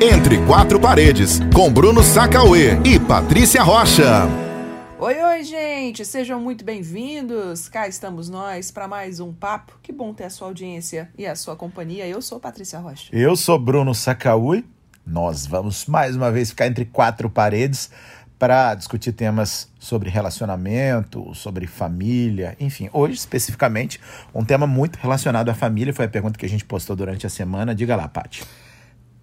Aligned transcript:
Entre 0.00 0.38
Quatro 0.46 0.78
Paredes, 0.78 1.40
com 1.52 1.68
Bruno 1.72 2.04
Sacauê 2.04 2.78
e 2.84 3.00
Patrícia 3.00 3.64
Rocha. 3.64 4.28
Oi, 4.96 5.20
oi, 5.20 5.42
gente! 5.42 6.04
Sejam 6.04 6.40
muito 6.40 6.64
bem-vindos! 6.64 7.68
Cá 7.68 7.88
estamos 7.88 8.30
nós 8.30 8.70
para 8.70 8.86
mais 8.86 9.18
um 9.18 9.32
papo. 9.32 9.76
Que 9.82 9.90
bom 9.90 10.14
ter 10.14 10.22
a 10.24 10.30
sua 10.30 10.46
audiência 10.46 11.10
e 11.18 11.26
a 11.26 11.34
sua 11.34 11.56
companhia. 11.56 12.06
Eu 12.06 12.22
sou 12.22 12.38
Patrícia 12.38 12.78
Rocha. 12.78 13.08
Eu 13.12 13.34
sou 13.34 13.58
Bruno 13.58 13.92
Sacauê. 13.92 14.62
Nós 15.04 15.44
vamos 15.44 15.86
mais 15.86 16.14
uma 16.14 16.30
vez 16.30 16.50
ficar 16.50 16.68
entre 16.68 16.84
quatro 16.84 17.28
paredes 17.28 17.90
para 18.38 18.76
discutir 18.76 19.10
temas 19.10 19.68
sobre 19.80 20.08
relacionamento, 20.10 21.34
sobre 21.34 21.66
família, 21.66 22.56
enfim. 22.60 22.88
Hoje, 22.92 23.14
especificamente, 23.14 24.00
um 24.32 24.44
tema 24.44 24.64
muito 24.64 24.96
relacionado 24.96 25.48
à 25.48 25.54
família. 25.54 25.92
Foi 25.92 26.04
a 26.04 26.08
pergunta 26.08 26.38
que 26.38 26.46
a 26.46 26.48
gente 26.48 26.64
postou 26.64 26.94
durante 26.94 27.26
a 27.26 27.30
semana. 27.30 27.74
Diga 27.74 27.96
lá, 27.96 28.06
Paty. 28.06 28.44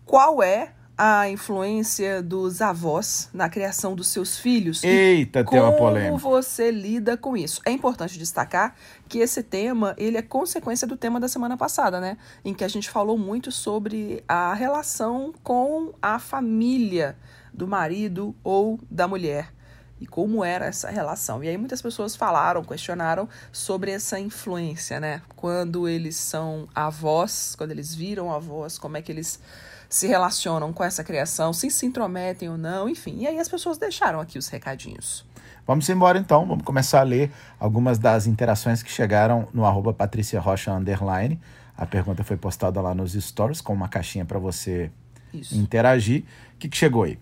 Qual 0.06 0.44
é 0.44 0.72
a 0.98 1.28
influência 1.28 2.22
dos 2.22 2.62
avós 2.62 3.30
na 3.34 3.50
criação 3.50 3.96
dos 3.96 4.08
seus 4.08 4.38
filhos? 4.38 4.84
Eita, 4.84 5.44
tem 5.44 5.60
uma 5.60 5.74
polêmica. 5.74 6.12
Como 6.12 6.18
você 6.18 6.72
lida 6.72 7.18
com 7.18 7.36
isso? 7.36 7.62
É 7.66 7.72
importante 7.72 8.18
destacar 8.18 8.76
que 9.10 9.20
esse 9.20 9.44
tema, 9.44 9.94
ele 9.98 10.18
é 10.18 10.22
consequência 10.22 10.88
do 10.88 10.96
tema 10.96 11.20
da 11.20 11.28
semana 11.28 11.58
passada, 11.58 12.00
né? 12.00 12.18
Em 12.46 12.54
que 12.54 12.64
a 12.64 12.68
gente 12.68 12.90
falou 12.90 13.18
muito 13.18 13.52
sobre 13.52 14.24
a 14.28 14.54
relação 14.54 15.34
com 15.44 15.94
a 16.02 16.20
família 16.20 17.18
do 17.54 17.68
marido 17.68 18.36
ou 18.44 18.80
da 18.90 19.08
mulher 19.08 19.54
e 20.00 20.06
como 20.06 20.44
era 20.44 20.66
essa 20.66 20.90
relação. 20.90 21.44
E 21.44 21.48
aí 21.48 21.58
muitas 21.58 21.82
pessoas 21.82 22.16
falaram, 22.16 22.64
questionaram 22.64 23.28
sobre 23.52 23.92
essa 23.92 24.20
influência, 24.20 25.00
né? 25.00 25.22
Quando 25.36 25.88
eles 25.88 26.16
são 26.16 26.68
avós, 26.76 27.56
quando 27.58 27.72
eles 27.72 27.96
viram 27.96 28.32
avós, 28.32 28.78
como 28.78 28.98
é 28.98 29.02
que 29.02 29.12
eles 29.12 29.40
se 29.90 30.08
relacionam 30.08 30.72
com 30.74 30.84
essa 30.84 31.04
criação, 31.04 31.54
se 31.54 31.70
se 31.70 31.86
intrometem 31.86 32.50
ou 32.50 32.58
não, 32.58 32.90
enfim. 32.90 33.20
E 33.20 33.28
aí 33.28 33.40
as 33.40 33.48
pessoas 33.48 33.78
deixaram 33.78 34.20
aqui 34.20 34.38
os 34.38 34.48
recadinhos. 34.48 35.26
Vamos 35.66 35.90
embora 35.90 36.20
então, 36.20 36.46
vamos 36.46 36.64
começar 36.64 37.00
a 37.00 37.04
ler 37.04 37.32
algumas 37.60 37.98
das 37.98 38.28
interações 38.28 38.84
que 38.84 38.92
chegaram 38.92 39.48
no 39.52 39.66
arroba 39.66 39.94
Patrícia 39.94 40.40
Rocha 40.40 40.72
Underline. 40.72 41.40
A 41.76 41.86
pergunta 41.86 42.24
foi 42.24 42.38
postada 42.38 42.80
lá 42.82 42.94
nos 42.94 43.14
stories 43.14 43.62
com 43.62 43.74
uma 43.74 43.90
caixinha 43.90 44.26
para 44.26 44.38
você 44.38 44.92
Isso. 45.34 45.58
interagir. 45.58 46.24
O 46.54 46.58
que, 46.60 46.70
que 46.70 46.78
chegou 46.78 47.04
aí? 47.04 47.18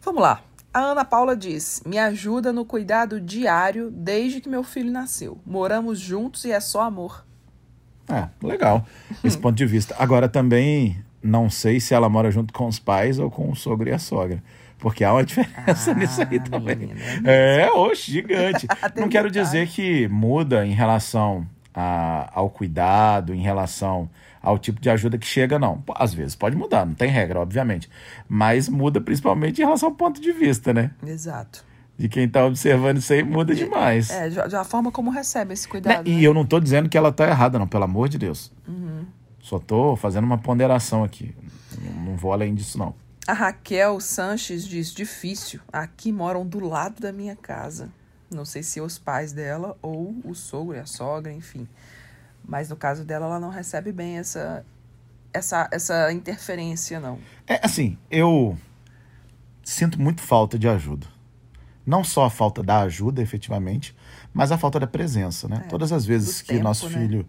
Vamos 0.00 0.22
lá. 0.22 0.40
A 0.72 0.80
Ana 0.80 1.04
Paula 1.04 1.36
diz: 1.36 1.82
Me 1.84 1.98
ajuda 1.98 2.52
no 2.52 2.64
cuidado 2.64 3.20
diário 3.20 3.90
desde 3.90 4.40
que 4.40 4.48
meu 4.48 4.62
filho 4.62 4.90
nasceu. 4.90 5.38
Moramos 5.44 5.98
juntos 5.98 6.44
e 6.44 6.52
é 6.52 6.60
só 6.60 6.82
amor. 6.82 7.24
É, 8.08 8.28
legal. 8.44 8.86
Esse 9.22 9.38
ponto 9.38 9.56
de 9.56 9.66
vista. 9.66 9.94
Agora 9.98 10.28
também 10.28 11.02
não 11.24 11.48
sei 11.48 11.80
se 11.80 11.94
ela 11.94 12.08
mora 12.08 12.30
junto 12.30 12.52
com 12.52 12.66
os 12.66 12.78
pais 12.78 13.18
ou 13.18 13.30
com 13.30 13.50
o 13.50 13.56
sogro 13.56 13.88
e 13.88 13.92
a 13.92 13.98
sogra. 13.98 14.42
Porque 14.78 15.02
há 15.02 15.12
uma 15.14 15.24
diferença 15.24 15.90
ah, 15.90 15.94
nisso 15.94 16.20
aí 16.20 16.38
também. 16.38 16.76
Menina, 16.76 17.00
é, 17.24 17.62
é 17.62 17.70
oxe, 17.72 18.12
gigante. 18.12 18.66
não 18.94 19.08
quero 19.08 19.30
dizer 19.30 19.66
que 19.68 20.06
muda 20.08 20.66
em 20.66 20.72
relação 20.72 21.46
a, 21.74 22.30
ao 22.34 22.50
cuidado, 22.50 23.32
em 23.32 23.40
relação 23.40 24.10
ao 24.42 24.58
tipo 24.58 24.78
de 24.78 24.90
ajuda 24.90 25.16
que 25.16 25.26
chega, 25.26 25.58
não. 25.58 25.82
Às 25.94 26.12
vezes 26.12 26.36
pode 26.36 26.54
mudar, 26.54 26.84
não 26.84 26.92
tem 26.92 27.08
regra, 27.08 27.40
obviamente. 27.40 27.88
Mas 28.28 28.68
muda 28.68 29.00
principalmente 29.00 29.62
em 29.62 29.64
relação 29.64 29.88
ao 29.88 29.94
ponto 29.94 30.20
de 30.20 30.32
vista, 30.32 30.74
né? 30.74 30.90
Exato. 31.06 31.64
De 31.96 32.08
quem 32.08 32.24
está 32.24 32.44
observando 32.44 32.98
isso 32.98 33.12
aí 33.12 33.22
muda 33.22 33.54
demais. 33.54 34.10
É, 34.10 34.28
já 34.28 34.60
a 34.60 34.64
forma 34.64 34.92
como 34.92 35.10
recebe 35.10 35.54
esse 35.54 35.66
cuidado. 35.66 36.04
Né? 36.04 36.10
E 36.10 36.16
né? 36.16 36.22
eu 36.22 36.34
não 36.34 36.42
estou 36.42 36.60
dizendo 36.60 36.88
que 36.88 36.98
ela 36.98 37.08
está 37.08 37.26
errada, 37.26 37.58
não, 37.58 37.66
pelo 37.66 37.84
amor 37.84 38.08
de 38.08 38.18
Deus. 38.18 38.52
Uhum. 38.68 38.83
Só 39.44 39.58
estou 39.58 39.94
fazendo 39.94 40.24
uma 40.24 40.38
ponderação 40.38 41.04
aqui. 41.04 41.34
Não 42.02 42.16
vou 42.16 42.32
além 42.32 42.54
disso, 42.54 42.78
não. 42.78 42.94
A 43.26 43.34
Raquel 43.34 44.00
Sanches 44.00 44.66
diz: 44.66 44.90
difícil. 44.90 45.60
Aqui 45.70 46.10
moram 46.10 46.46
do 46.46 46.60
lado 46.60 46.98
da 46.98 47.12
minha 47.12 47.36
casa. 47.36 47.90
Não 48.30 48.46
sei 48.46 48.62
se 48.62 48.80
os 48.80 48.98
pais 48.98 49.34
dela 49.34 49.76
ou 49.82 50.16
o 50.24 50.34
sogro 50.34 50.78
e 50.78 50.80
a 50.80 50.86
sogra, 50.86 51.30
enfim. 51.30 51.68
Mas 52.42 52.70
no 52.70 52.76
caso 52.76 53.04
dela, 53.04 53.26
ela 53.26 53.38
não 53.38 53.50
recebe 53.50 53.92
bem 53.92 54.16
essa, 54.16 54.64
essa, 55.30 55.68
essa 55.70 56.10
interferência, 56.10 56.98
não. 56.98 57.18
É 57.46 57.60
assim, 57.62 57.98
eu 58.10 58.56
sinto 59.62 60.00
muito 60.00 60.22
falta 60.22 60.58
de 60.58 60.66
ajuda. 60.66 61.06
Não 61.84 62.02
só 62.02 62.24
a 62.24 62.30
falta 62.30 62.62
da 62.62 62.80
ajuda, 62.80 63.20
efetivamente, 63.20 63.94
mas 64.32 64.50
a 64.50 64.56
falta 64.56 64.80
da 64.80 64.86
presença, 64.86 65.46
né? 65.46 65.64
É, 65.66 65.68
Todas 65.68 65.92
as 65.92 66.06
vezes 66.06 66.40
que 66.40 66.48
tempo, 66.48 66.64
nosso 66.64 66.88
né? 66.88 66.98
filho 66.98 67.28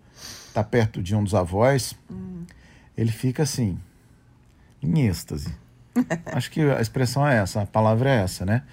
está 0.56 0.64
perto 0.64 1.04
de 1.04 1.14
um 1.14 1.24
dos 1.24 1.36
avós, 1.36 1.94
hum. 2.10 2.46
ele 2.98 3.12
fica 3.12 3.44
assim, 3.44 3.78
em 4.82 5.06
êxtase. 5.06 5.54
Acho 6.28 6.50
que 6.50 6.62
a 6.62 6.80
expressão 6.80 7.28
é 7.28 7.38
essa, 7.38 7.62
a 7.62 7.66
palavra 7.66 8.10
é 8.10 8.24
essa, 8.24 8.46
né? 8.46 8.64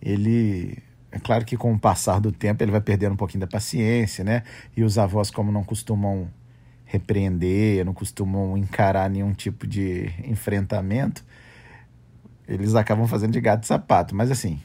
Ele. 0.00 0.78
É 1.12 1.18
claro 1.18 1.44
que 1.44 1.56
com 1.56 1.72
o 1.72 1.78
passar 1.78 2.20
do 2.20 2.32
tempo 2.32 2.62
ele 2.62 2.72
vai 2.72 2.80
perdendo 2.80 3.12
um 3.12 3.16
pouquinho 3.16 3.40
da 3.40 3.46
paciência, 3.46 4.24
né? 4.24 4.42
E 4.76 4.82
os 4.82 4.98
avós, 4.98 5.30
como 5.30 5.52
não 5.52 5.64
costumam 5.64 6.28
repreender, 6.84 7.84
não 7.84 7.94
costumam 7.94 8.56
encarar 8.56 9.08
nenhum 9.08 9.32
tipo 9.32 9.66
de 9.66 10.12
enfrentamento, 10.24 11.24
eles 12.46 12.74
acabam 12.74 13.06
fazendo 13.06 13.32
de 13.32 13.40
gato 13.40 13.64
e 13.64 13.66
sapato. 13.66 14.14
Mas 14.14 14.30
assim, 14.30 14.60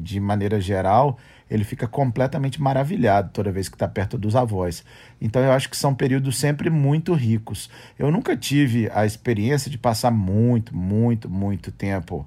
de 0.00 0.18
maneira 0.18 0.60
geral, 0.60 1.18
ele 1.50 1.64
fica 1.64 1.86
completamente 1.86 2.60
maravilhado 2.60 3.30
toda 3.32 3.52
vez 3.52 3.68
que 3.68 3.74
está 3.74 3.86
perto 3.86 4.16
dos 4.16 4.34
avós. 4.34 4.84
Então 5.20 5.42
eu 5.42 5.52
acho 5.52 5.68
que 5.68 5.76
são 5.76 5.94
períodos 5.94 6.38
sempre 6.38 6.70
muito 6.70 7.12
ricos. 7.12 7.70
Eu 7.98 8.10
nunca 8.10 8.36
tive 8.36 8.90
a 8.92 9.04
experiência 9.04 9.70
de 9.70 9.76
passar 9.76 10.10
muito, 10.10 10.74
muito, 10.74 11.28
muito 11.28 11.70
tempo 11.70 12.26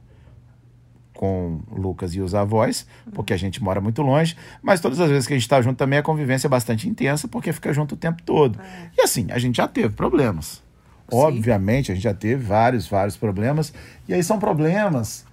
com 1.13 1.59
Lucas 1.71 2.15
e 2.15 2.21
os 2.21 2.33
avós, 2.33 2.87
porque 3.13 3.31
a 3.31 3.37
gente 3.37 3.61
mora 3.61 3.79
muito 3.79 4.01
longe, 4.01 4.35
mas 4.59 4.79
todas 4.79 4.99
as 4.99 5.07
vezes 5.07 5.27
que 5.27 5.33
a 5.33 5.37
gente 5.37 5.43
está 5.43 5.61
junto 5.61 5.77
também 5.77 5.99
a 5.99 6.03
convivência 6.03 6.47
é 6.47 6.49
bastante 6.49 6.89
intensa, 6.89 7.27
porque 7.27 7.53
fica 7.53 7.71
junto 7.71 7.93
o 7.93 7.97
tempo 7.97 8.23
todo. 8.23 8.59
É. 8.59 8.89
E 8.97 9.01
assim, 9.03 9.27
a 9.29 9.37
gente 9.37 9.57
já 9.57 9.67
teve 9.67 9.89
problemas. 9.89 10.63
Sim. 11.07 11.17
Obviamente, 11.17 11.91
a 11.91 11.95
gente 11.95 12.03
já 12.03 12.13
teve 12.13 12.43
vários, 12.43 12.87
vários 12.87 13.17
problemas. 13.17 13.71
E 14.07 14.13
aí 14.15 14.23
são 14.23 14.39
problemas 14.39 15.25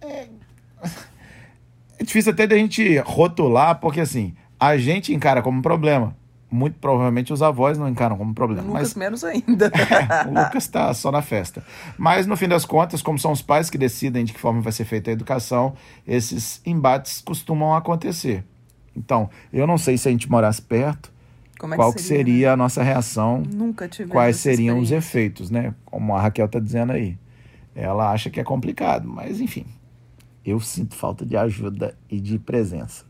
é, 0.00 0.28
é 1.98 2.04
difícil 2.04 2.32
até 2.32 2.46
da 2.46 2.56
gente 2.56 2.98
rotular, 2.98 3.78
porque 3.80 4.00
assim, 4.00 4.34
a 4.58 4.76
gente 4.76 5.12
encara 5.14 5.42
como 5.42 5.62
problema. 5.62 6.16
Muito 6.50 6.78
provavelmente 6.78 7.32
os 7.32 7.42
avós 7.42 7.76
não 7.76 7.88
encaram 7.88 8.16
como 8.16 8.32
problema. 8.32 8.62
O 8.62 8.66
Lucas 8.68 8.94
mas... 8.94 8.94
menos 8.94 9.24
ainda. 9.24 9.72
é, 9.74 10.28
o 10.28 10.28
Lucas 10.28 10.62
está 10.62 10.94
só 10.94 11.10
na 11.10 11.20
festa. 11.20 11.64
Mas 11.98 12.26
no 12.26 12.36
fim 12.36 12.46
das 12.46 12.64
contas, 12.64 13.02
como 13.02 13.18
são 13.18 13.32
os 13.32 13.42
pais 13.42 13.68
que 13.68 13.76
decidem 13.76 14.24
de 14.24 14.32
que 14.32 14.38
forma 14.38 14.60
vai 14.60 14.72
ser 14.72 14.84
feita 14.84 15.10
a 15.10 15.12
educação, 15.12 15.74
esses 16.06 16.60
embates 16.64 17.20
costumam 17.20 17.74
acontecer. 17.74 18.44
Então, 18.96 19.28
eu 19.52 19.66
não 19.66 19.76
sei 19.76 19.98
se 19.98 20.08
a 20.08 20.12
gente 20.12 20.30
morasse 20.30 20.62
perto, 20.62 21.12
é 21.60 21.76
qual 21.76 21.92
que 21.92 22.00
seria, 22.00 22.24
seria 22.24 22.46
né? 22.48 22.52
a 22.52 22.56
nossa 22.56 22.82
reação, 22.82 23.42
Nunca 23.52 23.88
tive 23.88 24.10
quais 24.10 24.36
seriam 24.36 24.78
os 24.78 24.92
efeitos, 24.92 25.50
né? 25.50 25.74
Como 25.84 26.14
a 26.14 26.20
Raquel 26.20 26.46
está 26.46 26.60
dizendo 26.60 26.92
aí. 26.92 27.18
Ela 27.74 28.12
acha 28.12 28.30
que 28.30 28.38
é 28.38 28.44
complicado, 28.44 29.08
mas 29.08 29.40
enfim, 29.40 29.66
eu 30.44 30.60
sinto 30.60 30.94
falta 30.94 31.24
de 31.24 31.36
ajuda 31.36 31.96
e 32.08 32.20
de 32.20 32.38
presença. 32.38 33.04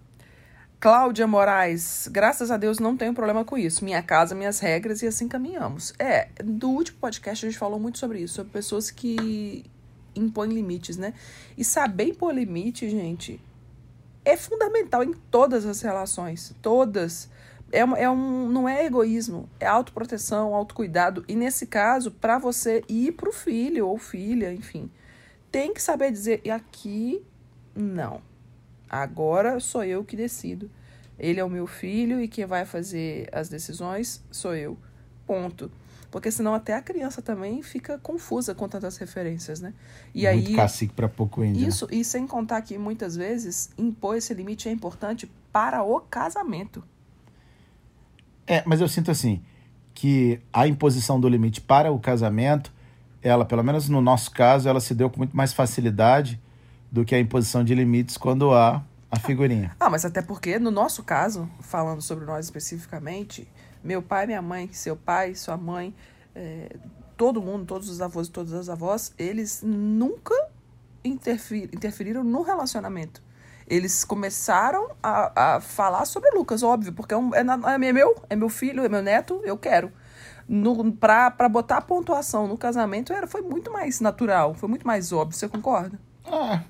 Cláudia 0.79 1.27
Moraes, 1.27 2.09
graças 2.13 2.51
a 2.51 2.59
Deus 2.59 2.79
não 2.79 2.97
tenho 2.97 3.15
problema 3.15 3.45
com 3.45 3.57
isso. 3.57 3.85
Minha 3.85 4.03
casa, 4.03 4.35
minhas 4.35 4.61
regras 4.61 5.03
e 5.03 5.07
assim 5.07 5.27
caminhamos. 5.27 5.95
É, 5.99 6.29
do 6.45 6.69
último 6.69 6.99
podcast 6.99 7.45
a 7.45 7.49
gente 7.49 7.59
falou 7.59 7.81
muito 7.81 7.99
sobre 7.99 8.21
isso, 8.21 8.35
sobre 8.35 8.53
pessoas 8.53 8.91
que 8.91 9.65
impõem 10.15 10.51
limites, 10.51 10.97
né? 10.97 11.15
E 11.57 11.65
saber 11.65 12.09
impor 12.09 12.35
limite, 12.35 12.89
gente, 12.91 13.41
é 14.25 14.37
fundamental 14.37 15.03
em 15.03 15.15
todas 15.31 15.65
as 15.65 15.81
relações. 15.81 16.55
Todas. 16.61 17.31
É, 17.73 17.79
é 17.79 18.11
um, 18.11 18.49
não 18.51 18.69
é 18.69 18.85
egoísmo, 18.85 19.49
é 19.59 19.67
autoproteção, 19.67 20.55
autocuidado. 20.55 21.25
E 21.27 21.35
nesse 21.35 21.67
caso, 21.67 22.11
para 22.11 22.39
você 22.39 22.85
ir 22.89 23.13
pro 23.13 23.33
filho 23.33 23.89
ou 23.89 23.99
filha, 23.99 24.53
enfim 24.53 24.91
tem 25.55 25.73
que 25.73 25.81
saber 25.81 26.11
dizer, 26.11 26.41
e 26.45 26.51
aqui 26.51 27.23
não. 27.77 28.21
Agora 28.91 29.61
sou 29.61 29.85
eu 29.85 30.05
que 30.05 30.17
decido. 30.17 30.69
Ele 31.17 31.39
é 31.39 31.45
o 31.45 31.49
meu 31.49 31.65
filho 31.69 32.21
e 32.21 32.27
quem 32.27 32.45
vai 32.45 32.65
fazer 32.65 33.29
as 33.33 33.49
decisões 33.49 34.21
sou 34.33 34.53
eu. 34.57 34.77
Ponto. 35.25 35.71
Porque 36.11 36.29
senão 36.33 36.55
até 36.55 36.75
a 36.75 36.83
criança 36.83 37.23
também 37.23 37.63
fica 37.63 37.97
confusa 37.99 38.53
com 38.53 38.69
tantas 38.69 38.97
referências, 38.97 39.61
né? 39.61 39.73
E 40.13 40.27
Muito 40.27 40.49
aí 40.49 40.57
cacique 40.57 40.93
para 40.93 41.09
pouco 41.09 41.45
índio. 41.45 41.63
Né? 41.63 41.69
Isso, 41.69 41.87
e 41.89 42.05
sem 42.05 42.27
contar 42.27 42.61
que 42.63 42.77
muitas 42.77 43.15
vezes 43.15 43.71
impor 43.79 44.17
esse 44.17 44.35
limite 44.35 44.69
é 44.69 44.73
importante 44.73 45.31
para 45.53 45.85
o 45.85 46.01
casamento. 46.01 46.83
É, 48.45 48.65
mas 48.67 48.81
eu 48.81 48.89
sinto 48.89 49.09
assim 49.09 49.41
que 49.95 50.41
a 50.53 50.67
imposição 50.67 51.21
do 51.21 51.29
limite 51.29 51.61
para 51.61 51.93
o 51.93 52.01
casamento 52.01 52.73
ela, 53.25 53.45
pelo 53.45 53.65
menos 53.65 53.89
no 53.89 54.03
nosso 54.03 54.31
caso, 54.31 54.69
ela 54.69 54.81
se 54.81 54.95
deu 54.95 55.09
com 55.09 55.17
muito 55.19 55.35
mais 55.35 55.53
facilidade 55.53 56.41
do 56.93 57.05
que 57.05 57.15
a 57.15 57.19
imposição 57.19 57.65
de 57.65 57.75
limites 57.75 58.19
quando 58.19 58.53
há 58.53 58.85
a 59.11 59.19
figurinha. 59.19 59.75
Ah, 59.81 59.89
mas 59.89 60.05
até 60.05 60.21
porque, 60.21 60.59
no 60.59 60.71
nosso 60.71 61.03
caso, 61.03 61.49
falando 61.61 62.03
sobre 62.03 62.27
nós 62.27 62.45
especificamente, 62.45 63.49
meu 63.83 64.03
pai, 64.03 64.27
minha 64.27 64.43
mãe, 64.43 64.69
seu 64.73 64.95
pai, 64.95 65.35
sua 65.35 65.57
mãe, 65.57 65.95
é, 66.35 66.77
todo 67.17 67.41
mundo, 67.41 67.65
todos 67.65 67.89
os 67.89 68.01
avós 68.03 68.29
e 68.29 68.31
todas 68.31 68.53
as 68.53 68.69
avós, 68.69 69.15
eles 69.19 69.63
nunca 69.65 70.35
interfir, 71.03 71.71
interferiram 71.73 72.23
no 72.23 72.43
relacionamento. 72.43 73.23
Eles 73.67 74.05
começaram 74.05 74.91
a, 75.03 75.57
a 75.57 75.61
falar 75.61 76.05
sobre 76.05 76.31
Lucas, 76.31 76.63
óbvio, 76.63 76.93
porque 76.93 77.15
é, 77.15 77.17
um, 77.17 77.35
é, 77.35 77.41
é, 77.41 77.93
meu, 77.93 78.15
é 78.29 78.37
meu 78.37 78.51
filho, 78.51 78.85
é 78.85 78.89
meu 78.89 79.03
neto, 79.03 79.41
eu 79.45 79.57
quero. 79.57 79.91
Pra 81.01 81.49
botar 81.49 81.79
a 81.79 81.81
pontuação 81.81 82.47
no 82.47 82.57
casamento 82.57 83.13
era, 83.13 83.27
foi 83.27 83.43
muito 83.43 83.73
mais 83.73 84.01
natural, 84.01 84.55
foi 84.55 84.69
muito 84.69 84.87
mais 84.87 85.13
óbvio, 85.13 85.37
você 85.37 85.49
concorda? 85.49 85.99
Ah, 86.27 86.63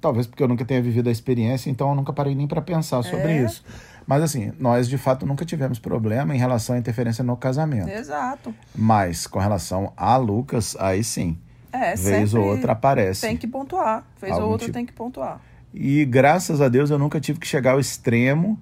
talvez 0.00 0.26
porque 0.26 0.42
eu 0.42 0.48
nunca 0.48 0.64
tenha 0.64 0.82
vivido 0.82 1.08
a 1.08 1.12
experiência, 1.12 1.70
então 1.70 1.90
eu 1.90 1.94
nunca 1.94 2.12
parei 2.12 2.34
nem 2.34 2.46
para 2.46 2.62
pensar 2.62 3.02
sobre 3.02 3.32
é. 3.32 3.44
isso. 3.44 3.64
Mas 4.06 4.22
assim, 4.22 4.52
nós 4.58 4.88
de 4.88 4.98
fato 4.98 5.24
nunca 5.24 5.44
tivemos 5.44 5.78
problema 5.78 6.34
em 6.34 6.38
relação 6.38 6.74
à 6.74 6.78
interferência 6.78 7.22
no 7.22 7.36
casamento. 7.36 7.88
Exato. 7.88 8.54
Mas 8.74 9.26
com 9.26 9.38
relação 9.38 9.92
a 9.96 10.16
Lucas, 10.16 10.76
aí 10.78 11.04
sim. 11.04 11.38
É, 11.72 11.94
vez 11.94 12.34
ou 12.34 12.44
outra 12.44 12.72
aparece. 12.72 13.22
Tem 13.22 13.36
que 13.36 13.46
pontuar. 13.46 14.04
Vez 14.20 14.36
ou 14.36 14.50
outra 14.50 14.66
tipo... 14.66 14.74
tem 14.74 14.84
que 14.84 14.92
pontuar. 14.92 15.40
E 15.72 16.04
graças 16.04 16.60
a 16.60 16.68
Deus 16.68 16.90
eu 16.90 16.98
nunca 16.98 17.18
tive 17.18 17.38
que 17.38 17.46
chegar 17.46 17.72
ao 17.72 17.80
extremo 17.80 18.60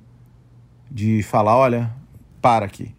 de 0.88 1.22
falar, 1.22 1.56
olha, 1.56 1.90
para 2.40 2.66
aqui. 2.66 2.94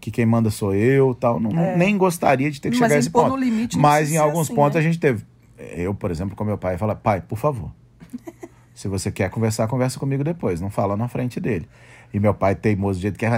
Que 0.00 0.10
quem 0.10 0.24
manda 0.24 0.50
sou 0.50 0.74
eu, 0.74 1.14
tal. 1.14 1.40
Não, 1.40 1.50
é. 1.58 1.76
Nem 1.76 1.96
gostaria 1.96 2.50
de 2.50 2.60
ter 2.60 2.70
que 2.70 2.78
Mas 2.78 2.86
chegar 2.88 2.96
a 2.96 2.98
esse 2.98 3.10
ponto. 3.10 3.36
Limite, 3.36 3.78
Mas 3.78 4.12
em 4.12 4.16
alguns 4.16 4.46
assim, 4.46 4.54
pontos 4.54 4.74
né? 4.74 4.80
a 4.80 4.82
gente 4.82 4.98
teve. 4.98 5.24
Eu, 5.58 5.92
por 5.94 6.10
exemplo, 6.10 6.36
com 6.36 6.44
meu 6.44 6.56
pai, 6.56 6.78
fala, 6.78 6.94
pai, 6.94 7.20
por 7.20 7.36
favor. 7.36 7.70
se 8.74 8.86
você 8.86 9.10
quer 9.10 9.28
conversar, 9.30 9.66
conversa 9.66 9.98
comigo 9.98 10.22
depois. 10.22 10.60
Não 10.60 10.70
fala 10.70 10.96
na 10.96 11.08
frente 11.08 11.40
dele. 11.40 11.68
E 12.14 12.20
meu 12.20 12.32
pai, 12.32 12.54
teimoso 12.54 13.00
do 13.00 13.02
jeito 13.02 13.18
que 13.18 13.26
é, 13.26 13.30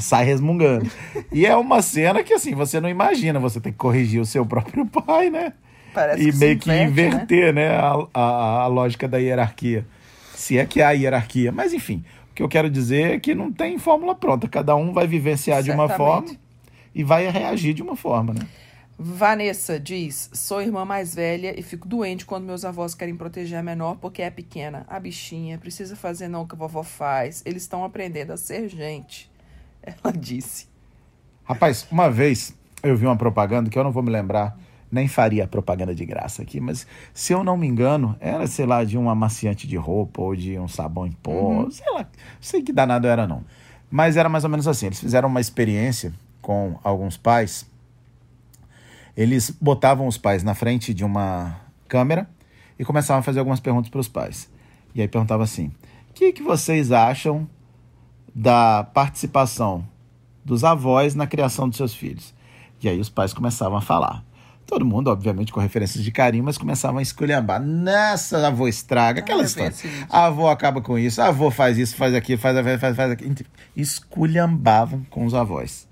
sai 0.00 0.24
resmungando. 0.24 0.90
e 1.32 1.46
é 1.46 1.56
uma 1.56 1.80
cena 1.80 2.22
que, 2.22 2.34
assim, 2.34 2.54
você 2.54 2.80
não 2.80 2.88
imagina. 2.88 3.38
Você 3.40 3.60
tem 3.60 3.72
que 3.72 3.78
corrigir 3.78 4.20
o 4.20 4.26
seu 4.26 4.44
próprio 4.44 4.84
pai, 5.06 5.30
né? 5.30 5.52
Parece 5.94 6.28
e 6.28 6.32
que 6.32 6.38
meio 6.38 6.58
que 6.58 6.70
inverte, 6.70 7.14
inverter 7.14 7.54
né? 7.54 7.68
né 7.68 7.76
a, 7.76 7.94
a, 8.12 8.62
a, 8.62 8.66
lógica 8.66 9.08
da 9.08 9.18
hierarquia. 9.18 9.86
Se 10.34 10.58
é 10.58 10.66
que 10.66 10.82
há 10.82 10.90
hierarquia. 10.90 11.50
Mas 11.50 11.72
enfim, 11.72 12.04
que 12.38 12.42
eu 12.44 12.48
quero 12.48 12.70
dizer 12.70 13.14
é 13.14 13.18
que 13.18 13.34
não 13.34 13.52
tem 13.52 13.80
fórmula 13.80 14.14
pronta. 14.14 14.46
Cada 14.46 14.76
um 14.76 14.92
vai 14.92 15.08
vivenciar 15.08 15.60
Certamente. 15.60 15.88
de 15.88 15.92
uma 15.92 15.96
forma 15.96 16.36
e 16.94 17.02
vai 17.02 17.28
reagir 17.28 17.74
de 17.74 17.82
uma 17.82 17.96
forma, 17.96 18.32
né? 18.32 18.46
Vanessa 18.96 19.78
diz: 19.78 20.30
Sou 20.32 20.62
irmã 20.62 20.84
mais 20.84 21.16
velha 21.16 21.58
e 21.58 21.64
fico 21.64 21.88
doente 21.88 22.24
quando 22.24 22.44
meus 22.44 22.64
avós 22.64 22.94
querem 22.94 23.16
proteger 23.16 23.58
a 23.58 23.62
menor 23.62 23.96
porque 23.96 24.22
é 24.22 24.30
pequena. 24.30 24.86
A 24.88 25.00
bichinha 25.00 25.58
precisa 25.58 25.96
fazer 25.96 26.28
não 26.28 26.42
o 26.42 26.46
que 26.46 26.54
a 26.54 26.58
vovó 26.58 26.84
faz. 26.84 27.42
Eles 27.44 27.62
estão 27.62 27.82
aprendendo 27.82 28.32
a 28.32 28.36
ser 28.36 28.68
gente. 28.68 29.28
Ela 29.82 30.12
disse. 30.12 30.68
Rapaz, 31.42 31.88
uma 31.90 32.08
vez 32.08 32.56
eu 32.84 32.96
vi 32.96 33.04
uma 33.04 33.16
propaganda 33.16 33.68
que 33.68 33.76
eu 33.76 33.82
não 33.82 33.90
vou 33.90 34.04
me 34.04 34.10
lembrar 34.10 34.56
nem 34.90 35.06
faria 35.06 35.46
propaganda 35.46 35.94
de 35.94 36.04
graça 36.04 36.42
aqui, 36.42 36.60
mas 36.60 36.86
se 37.12 37.32
eu 37.32 37.44
não 37.44 37.56
me 37.56 37.66
engano, 37.66 38.16
era, 38.20 38.46
sei 38.46 38.66
lá, 38.66 38.84
de 38.84 38.96
um 38.96 39.10
amaciante 39.10 39.66
de 39.66 39.76
roupa 39.76 40.22
ou 40.22 40.34
de 40.34 40.58
um 40.58 40.68
sabão 40.68 41.06
em 41.06 41.12
pó, 41.12 41.30
uhum. 41.30 41.70
sei 41.70 41.90
lá, 41.92 42.06
sei 42.40 42.62
que 42.62 42.72
danado 42.72 43.06
era 43.06 43.26
não. 43.26 43.44
Mas 43.90 44.16
era 44.16 44.28
mais 44.28 44.44
ou 44.44 44.50
menos 44.50 44.66
assim, 44.66 44.86
eles 44.86 45.00
fizeram 45.00 45.28
uma 45.28 45.40
experiência 45.40 46.12
com 46.40 46.78
alguns 46.82 47.16
pais, 47.16 47.68
eles 49.16 49.50
botavam 49.50 50.06
os 50.06 50.16
pais 50.16 50.42
na 50.42 50.54
frente 50.54 50.94
de 50.94 51.04
uma 51.04 51.60
câmera 51.88 52.28
e 52.78 52.84
começavam 52.84 53.20
a 53.20 53.22
fazer 53.22 53.40
algumas 53.40 53.60
perguntas 53.60 53.90
para 53.90 54.00
os 54.00 54.08
pais. 54.08 54.48
E 54.94 55.02
aí 55.02 55.08
perguntava 55.08 55.42
assim, 55.42 55.72
o 56.10 56.14
que, 56.14 56.32
que 56.32 56.42
vocês 56.42 56.92
acham 56.92 57.48
da 58.34 58.84
participação 58.84 59.86
dos 60.44 60.64
avós 60.64 61.14
na 61.14 61.26
criação 61.26 61.68
dos 61.68 61.76
seus 61.76 61.94
filhos? 61.94 62.32
E 62.80 62.88
aí 62.88 63.00
os 63.00 63.08
pais 63.08 63.34
começavam 63.34 63.76
a 63.76 63.80
falar. 63.80 64.24
Todo 64.68 64.84
mundo, 64.84 65.08
obviamente, 65.08 65.50
com 65.50 65.60
referências 65.60 66.04
de 66.04 66.12
carinho, 66.12 66.44
mas 66.44 66.58
começavam 66.58 66.98
a 66.98 67.02
esculhambar. 67.02 67.58
Nossa, 67.58 68.36
a 68.36 68.48
avó 68.48 68.68
estraga. 68.68 69.20
Aquela 69.20 69.40
ah, 69.40 69.46
história. 69.46 69.74
A 70.10 70.26
avó 70.26 70.50
acaba 70.50 70.82
com 70.82 70.98
isso, 70.98 71.22
a 71.22 71.28
avó 71.28 71.50
faz 71.50 71.78
isso, 71.78 71.96
faz 71.96 72.14
aquilo, 72.14 72.38
faz, 72.38 72.54
faz, 72.62 72.78
faz, 72.78 72.96
faz 72.96 73.10
aquilo. 73.10 73.34
Esculhambavam 73.74 75.06
com 75.08 75.24
os 75.24 75.32
avós. 75.32 75.88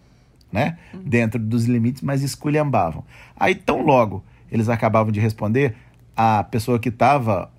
Né? 0.53 0.77
Uhum. 0.93 1.01
Dentro 1.07 1.41
dos 1.41 1.65
limites, 1.65 2.03
mas 2.03 2.23
esculhambavam. 2.23 3.03
Aí, 3.35 3.55
tão 3.55 3.81
logo 3.81 4.23
eles 4.53 4.69
acabavam 4.69 5.11
de 5.11 5.21
responder, 5.21 5.75
a 6.15 6.45
pessoa 6.45 6.79
que 6.79 6.91
estava 6.91 7.51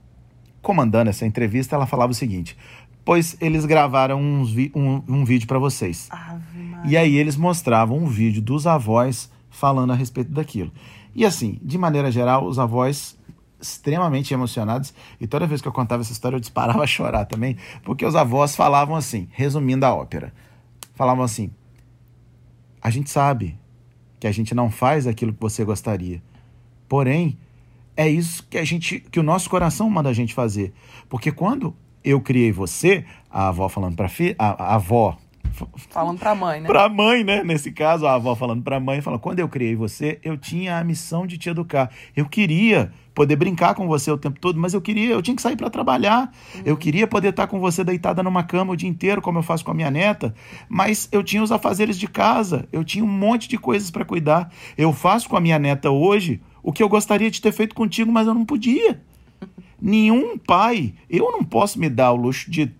comandando 0.61 1.09
essa 1.09 1.25
entrevista, 1.25 1.75
ela 1.75 1.87
falava 1.87 2.11
o 2.11 2.15
seguinte: 2.15 2.55
Pois 3.03 3.35
eles 3.41 3.65
gravaram 3.65 4.21
um, 4.21 4.43
um, 4.75 5.03
um 5.07 5.25
vídeo 5.25 5.47
para 5.47 5.57
vocês. 5.57 6.09
e 6.85 6.95
aí 6.95 7.15
eles 7.15 7.35
mostravam 7.35 7.97
um 7.97 8.07
vídeo 8.07 8.39
dos 8.39 8.67
avós 8.67 9.31
falando 9.49 9.93
a 9.93 9.95
respeito 9.95 10.31
daquilo. 10.31 10.71
E 11.17 11.25
assim, 11.25 11.59
de 11.63 11.79
maneira 11.79 12.11
geral, 12.11 12.45
os 12.45 12.59
avós 12.59 13.17
extremamente 13.59 14.35
emocionados. 14.35 14.93
E 15.19 15.25
toda 15.25 15.47
vez 15.47 15.61
que 15.61 15.67
eu 15.67 15.71
contava 15.71 16.03
essa 16.03 16.11
história, 16.11 16.35
eu 16.35 16.39
disparava 16.39 16.83
a 16.85 16.87
chorar 16.87 17.25
também, 17.25 17.57
porque 17.83 18.05
os 18.05 18.15
avós 18.15 18.55
falavam 18.55 18.95
assim, 18.95 19.27
resumindo 19.31 19.83
a 19.83 19.95
ópera, 19.95 20.31
falavam 20.93 21.23
assim: 21.23 21.49
a 22.79 22.91
gente 22.91 23.09
sabe 23.09 23.57
que 24.19 24.27
a 24.27 24.31
gente 24.31 24.53
não 24.53 24.69
faz 24.69 25.07
aquilo 25.07 25.33
que 25.33 25.41
você 25.41 25.65
gostaria, 25.65 26.21
porém 26.87 27.35
é 27.95 28.07
isso 28.07 28.45
que 28.47 28.59
a 28.59 28.63
gente, 28.63 28.99
que 28.99 29.19
o 29.19 29.23
nosso 29.23 29.49
coração 29.49 29.89
manda 29.89 30.09
a 30.09 30.13
gente 30.13 30.35
fazer, 30.35 30.71
porque 31.09 31.31
quando 31.31 31.75
eu 32.03 32.21
criei 32.21 32.51
você, 32.51 33.03
a 33.27 33.47
avó 33.47 33.67
falando 33.67 33.95
para 33.95 34.07
a, 34.37 34.63
a 34.63 34.75
avó 34.75 35.17
Falando 35.89 36.19
pra 36.19 36.35
mãe, 36.35 36.61
né? 36.61 36.67
Pra 36.67 36.89
mãe, 36.89 37.23
né? 37.23 37.43
Nesse 37.43 37.71
caso, 37.71 38.05
a 38.05 38.13
avó 38.13 38.35
falando 38.35 38.61
pra 38.61 38.79
mãe, 38.79 39.01
falando: 39.01 39.19
quando 39.19 39.39
eu 39.39 39.49
criei 39.49 39.75
você, 39.75 40.19
eu 40.23 40.37
tinha 40.37 40.77
a 40.77 40.83
missão 40.83 41.25
de 41.25 41.37
te 41.37 41.49
educar. 41.49 41.91
Eu 42.15 42.25
queria 42.25 42.91
poder 43.17 43.35
brincar 43.35 43.73
com 43.73 43.87
você 43.87 44.11
o 44.11 44.17
tempo 44.17 44.39
todo, 44.39 44.59
mas 44.59 44.75
eu 44.75 44.81
queria, 44.81 45.09
eu 45.09 45.21
tinha 45.23 45.35
que 45.35 45.41
sair 45.41 45.55
para 45.55 45.71
trabalhar. 45.71 46.31
Uhum. 46.53 46.61
Eu 46.63 46.77
queria 46.77 47.07
poder 47.07 47.29
estar 47.29 47.47
com 47.47 47.59
você 47.59 47.83
deitada 47.83 48.21
numa 48.21 48.43
cama 48.43 48.73
o 48.73 48.75
dia 48.75 48.87
inteiro, 48.87 49.23
como 49.23 49.39
eu 49.39 49.43
faço 49.43 49.65
com 49.65 49.71
a 49.71 49.73
minha 49.73 49.89
neta, 49.89 50.35
mas 50.69 51.09
eu 51.11 51.23
tinha 51.23 51.41
os 51.41 51.51
afazeres 51.51 51.97
de 51.97 52.07
casa, 52.07 52.67
eu 52.71 52.83
tinha 52.83 53.03
um 53.03 53.07
monte 53.07 53.49
de 53.49 53.57
coisas 53.57 53.89
para 53.89 54.05
cuidar. 54.05 54.51
Eu 54.77 54.93
faço 54.93 55.27
com 55.27 55.35
a 55.35 55.41
minha 55.41 55.57
neta 55.57 55.89
hoje 55.89 56.39
o 56.61 56.71
que 56.71 56.83
eu 56.83 56.87
gostaria 56.87 57.31
de 57.31 57.41
ter 57.41 57.51
feito 57.51 57.73
contigo, 57.73 58.11
mas 58.11 58.27
eu 58.27 58.35
não 58.35 58.45
podia. 58.45 59.01
Nenhum 59.81 60.37
pai, 60.37 60.93
eu 61.09 61.31
não 61.31 61.43
posso 61.43 61.79
me 61.79 61.89
dar 61.89 62.11
o 62.11 62.15
luxo 62.15 62.51
de 62.51 62.71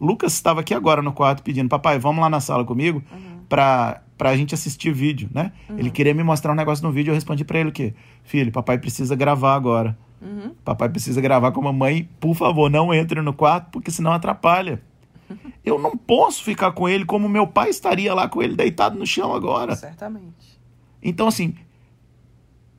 Lucas 0.00 0.32
estava 0.32 0.60
aqui 0.60 0.72
agora 0.72 1.02
no 1.02 1.12
quarto 1.12 1.42
pedindo, 1.42 1.68
papai, 1.68 1.98
vamos 1.98 2.22
lá 2.22 2.30
na 2.30 2.40
sala 2.40 2.64
comigo 2.64 3.02
uhum. 3.12 3.40
pra, 3.48 4.02
pra 4.16 4.36
gente 4.36 4.54
assistir 4.54 4.92
vídeo, 4.92 5.28
né? 5.32 5.52
Uhum. 5.68 5.78
Ele 5.78 5.90
queria 5.90 6.14
me 6.14 6.22
mostrar 6.22 6.52
um 6.52 6.56
negócio 6.56 6.84
no 6.86 6.90
vídeo, 6.90 7.10
eu 7.10 7.14
respondi 7.14 7.44
para 7.44 7.58
ele 7.58 7.68
o 7.68 7.72
quê? 7.72 7.94
Filho, 8.24 8.50
papai 8.50 8.78
precisa 8.78 9.14
gravar 9.14 9.54
agora. 9.54 9.96
Uhum. 10.22 10.54
Papai 10.64 10.88
precisa 10.88 11.20
gravar 11.20 11.52
com 11.52 11.60
a 11.60 11.64
mamãe, 11.64 12.08
por 12.18 12.34
favor, 12.34 12.70
não 12.70 12.92
entre 12.94 13.20
no 13.20 13.32
quarto, 13.32 13.70
porque 13.70 13.90
senão 13.90 14.12
atrapalha. 14.12 14.82
Eu 15.64 15.78
não 15.78 15.96
posso 15.96 16.42
ficar 16.42 16.72
com 16.72 16.88
ele 16.88 17.04
como 17.04 17.28
meu 17.28 17.46
pai 17.46 17.70
estaria 17.70 18.12
lá 18.12 18.26
com 18.28 18.42
ele 18.42 18.56
deitado 18.56 18.98
no 18.98 19.06
chão 19.06 19.32
agora. 19.32 19.76
Certamente. 19.76 20.58
Então, 21.02 21.28
assim, 21.28 21.54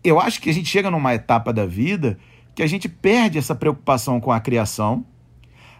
eu 0.03 0.19
acho 0.19 0.41
que 0.41 0.49
a 0.49 0.53
gente 0.53 0.67
chega 0.67 0.91
numa 0.91 1.13
etapa 1.13 1.53
da 1.53 1.65
vida 1.65 2.17
que 2.53 2.61
a 2.61 2.67
gente 2.67 2.89
perde 2.89 3.37
essa 3.37 3.55
preocupação 3.55 4.19
com 4.19 4.31
a 4.31 4.39
criação, 4.39 5.05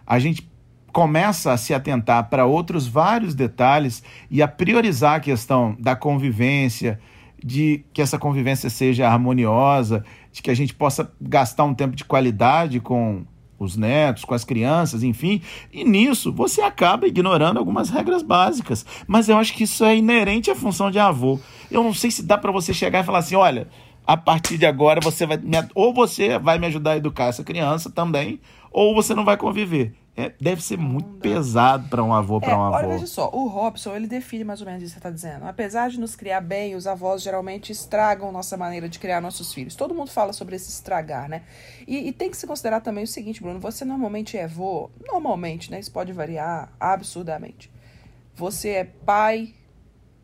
a 0.06 0.18
gente 0.18 0.50
começa 0.92 1.52
a 1.52 1.56
se 1.56 1.72
atentar 1.72 2.28
para 2.28 2.44
outros 2.44 2.86
vários 2.86 3.34
detalhes 3.34 4.02
e 4.30 4.42
a 4.42 4.48
priorizar 4.48 5.16
a 5.16 5.20
questão 5.20 5.76
da 5.78 5.96
convivência, 5.96 7.00
de 7.42 7.84
que 7.92 8.02
essa 8.02 8.18
convivência 8.18 8.70
seja 8.70 9.08
harmoniosa, 9.08 10.04
de 10.30 10.42
que 10.42 10.50
a 10.50 10.54
gente 10.54 10.74
possa 10.74 11.10
gastar 11.20 11.64
um 11.64 11.74
tempo 11.74 11.96
de 11.96 12.04
qualidade 12.04 12.78
com 12.78 13.24
os 13.58 13.76
netos, 13.76 14.24
com 14.24 14.34
as 14.34 14.44
crianças, 14.44 15.02
enfim. 15.02 15.40
E 15.72 15.84
nisso 15.84 16.32
você 16.32 16.60
acaba 16.60 17.06
ignorando 17.06 17.58
algumas 17.58 17.90
regras 17.90 18.22
básicas. 18.22 18.84
Mas 19.06 19.28
eu 19.28 19.36
acho 19.38 19.54
que 19.54 19.64
isso 19.64 19.84
é 19.84 19.96
inerente 19.96 20.50
à 20.50 20.54
função 20.54 20.90
de 20.90 20.98
avô. 20.98 21.38
Eu 21.70 21.82
não 21.82 21.94
sei 21.94 22.10
se 22.10 22.22
dá 22.22 22.36
para 22.36 22.52
você 22.52 22.74
chegar 22.74 23.00
e 23.00 23.04
falar 23.04 23.18
assim: 23.20 23.36
olha, 23.36 23.68
a 24.06 24.16
partir 24.16 24.58
de 24.58 24.66
agora 24.66 25.00
você 25.00 25.26
vai. 25.26 25.36
Me, 25.36 25.56
ou 25.74 25.92
você 25.92 26.38
vai 26.38 26.58
me 26.58 26.66
ajudar 26.66 26.92
a 26.92 26.96
educar 26.96 27.26
essa 27.26 27.44
criança 27.44 27.90
também, 27.90 28.40
ou 28.70 28.94
você 28.94 29.14
não 29.14 29.24
vai 29.24 29.36
conviver. 29.36 29.94
É, 30.14 30.30
deve 30.38 30.62
ser 30.62 30.76
muito 30.76 31.08
pesado 31.20 31.88
para 31.88 32.04
um 32.04 32.12
avô, 32.12 32.38
para 32.38 32.52
é, 32.52 32.56
um 32.56 32.62
avô. 32.62 32.76
Olha, 32.76 32.88
veja 32.88 33.06
só, 33.06 33.30
o 33.32 33.46
Robson, 33.48 33.96
ele 33.96 34.06
define 34.06 34.44
mais 34.44 34.60
ou 34.60 34.66
menos 34.66 34.82
isso 34.82 34.94
que 34.94 35.00
você 35.00 35.08
está 35.08 35.10
dizendo. 35.10 35.46
Apesar 35.46 35.88
de 35.88 35.98
nos 35.98 36.14
criar 36.14 36.42
bem, 36.42 36.74
os 36.74 36.86
avós 36.86 37.22
geralmente 37.22 37.72
estragam 37.72 38.30
nossa 38.30 38.54
maneira 38.58 38.90
de 38.90 38.98
criar 38.98 39.22
nossos 39.22 39.54
filhos. 39.54 39.74
Todo 39.74 39.94
mundo 39.94 40.10
fala 40.10 40.34
sobre 40.34 40.54
esse 40.54 40.68
estragar, 40.68 41.30
né? 41.30 41.44
E, 41.88 42.08
e 42.08 42.12
tem 42.12 42.30
que 42.30 42.36
se 42.36 42.46
considerar 42.46 42.82
também 42.82 43.04
o 43.04 43.06
seguinte, 43.06 43.42
Bruno, 43.42 43.58
você 43.58 43.86
normalmente 43.86 44.36
é 44.36 44.44
avô, 44.44 44.90
normalmente, 45.06 45.70
né? 45.70 45.80
Isso 45.80 45.90
pode 45.90 46.12
variar 46.12 46.70
absurdamente. 46.78 47.72
Você 48.34 48.68
é 48.70 48.84
pai 48.84 49.54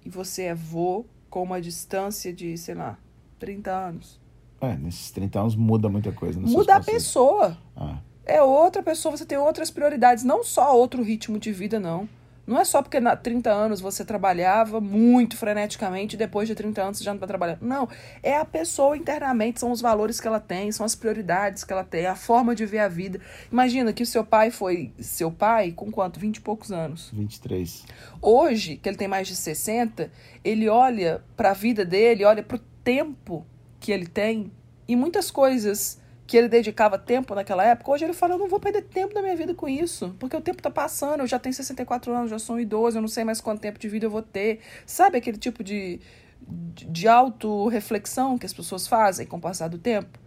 e 0.04 0.10
você 0.10 0.44
é 0.44 0.50
avô 0.50 1.06
com 1.30 1.42
uma 1.42 1.62
distância 1.62 2.30
de, 2.30 2.58
sei 2.58 2.74
lá, 2.74 2.98
30 3.38 3.70
anos. 3.70 4.20
É, 4.60 4.74
nesses 4.76 5.10
30 5.12 5.40
anos 5.40 5.56
muda 5.56 5.88
muita 5.88 6.12
coisa. 6.12 6.38
Muda 6.38 6.76
a 6.76 6.80
pessoa. 6.80 7.56
Ah 7.74 8.00
é 8.28 8.42
outra 8.42 8.82
pessoa, 8.82 9.16
você 9.16 9.24
tem 9.24 9.38
outras 9.38 9.70
prioridades, 9.70 10.22
não 10.22 10.44
só 10.44 10.76
outro 10.76 11.02
ritmo 11.02 11.38
de 11.38 11.50
vida, 11.50 11.80
não. 11.80 12.08
Não 12.46 12.58
é 12.58 12.64
só 12.64 12.80
porque 12.80 12.96
há 12.96 13.16
30 13.16 13.50
anos 13.50 13.78
você 13.78 14.02
trabalhava 14.06 14.80
muito 14.80 15.36
freneticamente 15.36 16.16
e 16.16 16.18
depois 16.18 16.48
de 16.48 16.54
30 16.54 16.82
anos 16.82 16.98
você 16.98 17.04
já 17.04 17.10
não 17.10 17.16
está 17.16 17.26
trabalhando. 17.26 17.60
Não. 17.60 17.86
É 18.22 18.38
a 18.38 18.44
pessoa 18.44 18.96
internamente, 18.96 19.60
são 19.60 19.70
os 19.70 19.82
valores 19.82 20.18
que 20.18 20.26
ela 20.26 20.40
tem, 20.40 20.72
são 20.72 20.86
as 20.86 20.94
prioridades 20.94 21.62
que 21.62 21.70
ela 21.70 21.84
tem, 21.84 22.06
a 22.06 22.16
forma 22.16 22.54
de 22.54 22.64
ver 22.64 22.78
a 22.78 22.88
vida. 22.88 23.20
Imagina 23.52 23.92
que 23.92 24.02
o 24.02 24.06
seu 24.06 24.24
pai 24.24 24.50
foi 24.50 24.92
seu 24.98 25.30
pai 25.30 25.72
com 25.72 25.90
quanto? 25.90 26.18
20 26.18 26.36
e 26.36 26.40
poucos 26.40 26.72
anos. 26.72 27.10
23. 27.12 27.84
Hoje, 28.22 28.76
que 28.76 28.88
ele 28.88 28.96
tem 28.96 29.08
mais 29.08 29.28
de 29.28 29.36
60, 29.36 30.10
ele 30.42 30.70
olha 30.70 31.22
para 31.36 31.50
a 31.50 31.54
vida 31.54 31.84
dele, 31.84 32.24
olha 32.24 32.42
para 32.42 32.56
o 32.56 32.60
tempo 32.82 33.46
que 33.78 33.92
ele 33.92 34.06
tem 34.06 34.50
e 34.88 34.96
muitas 34.96 35.30
coisas 35.30 36.00
que 36.28 36.36
ele 36.36 36.46
dedicava 36.46 36.98
tempo 36.98 37.34
naquela 37.34 37.64
época, 37.64 37.90
hoje 37.90 38.04
ele 38.04 38.12
fala, 38.12 38.34
eu 38.34 38.38
não 38.38 38.48
vou 38.48 38.60
perder 38.60 38.82
tempo 38.82 39.14
da 39.14 39.22
minha 39.22 39.34
vida 39.34 39.54
com 39.54 39.66
isso, 39.66 40.14
porque 40.18 40.36
o 40.36 40.42
tempo 40.42 40.60
tá 40.60 40.70
passando, 40.70 41.20
eu 41.20 41.26
já 41.26 41.38
tenho 41.38 41.54
64 41.54 42.12
anos, 42.12 42.30
já 42.30 42.38
sou 42.38 42.56
um 42.56 42.60
idoso, 42.60 42.98
eu 42.98 43.00
não 43.00 43.08
sei 43.08 43.24
mais 43.24 43.40
quanto 43.40 43.60
tempo 43.60 43.78
de 43.78 43.88
vida 43.88 44.04
eu 44.04 44.10
vou 44.10 44.20
ter. 44.20 44.60
Sabe 44.84 45.16
aquele 45.16 45.38
tipo 45.38 45.64
de, 45.64 45.98
de, 46.46 46.84
de 46.84 47.08
auto-reflexão 47.08 48.36
que 48.36 48.44
as 48.44 48.52
pessoas 48.52 48.86
fazem 48.86 49.26
com 49.26 49.38
o 49.38 49.40
passar 49.40 49.68
do 49.68 49.78
tempo? 49.78 50.18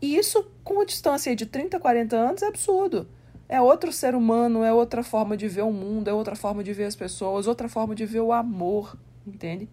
E 0.00 0.16
isso, 0.16 0.48
com 0.62 0.74
uma 0.74 0.86
distância 0.86 1.34
de 1.34 1.44
30, 1.44 1.80
40 1.80 2.14
anos, 2.14 2.42
é 2.42 2.46
absurdo. 2.46 3.08
É 3.48 3.60
outro 3.60 3.92
ser 3.92 4.14
humano, 4.14 4.62
é 4.62 4.72
outra 4.72 5.02
forma 5.02 5.36
de 5.36 5.48
ver 5.48 5.62
o 5.62 5.72
mundo, 5.72 6.08
é 6.08 6.12
outra 6.12 6.36
forma 6.36 6.62
de 6.62 6.72
ver 6.72 6.84
as 6.84 6.94
pessoas, 6.94 7.48
outra 7.48 7.68
forma 7.68 7.96
de 7.96 8.06
ver 8.06 8.20
o 8.20 8.32
amor, 8.32 8.96
entende? 9.26 9.68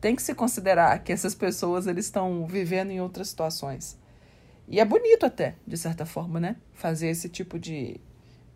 Tem 0.00 0.14
que 0.14 0.22
se 0.22 0.36
considerar 0.36 1.02
que 1.02 1.12
essas 1.12 1.34
pessoas 1.34 1.88
eles 1.88 2.04
estão 2.04 2.46
vivendo 2.46 2.92
em 2.92 3.00
outras 3.00 3.28
situações. 3.28 3.98
E 4.68 4.80
é 4.80 4.84
bonito 4.84 5.26
até, 5.26 5.54
de 5.66 5.76
certa 5.76 6.06
forma, 6.06 6.40
né? 6.40 6.56
Fazer 6.72 7.08
esse 7.08 7.28
tipo 7.28 7.58
de, 7.58 8.00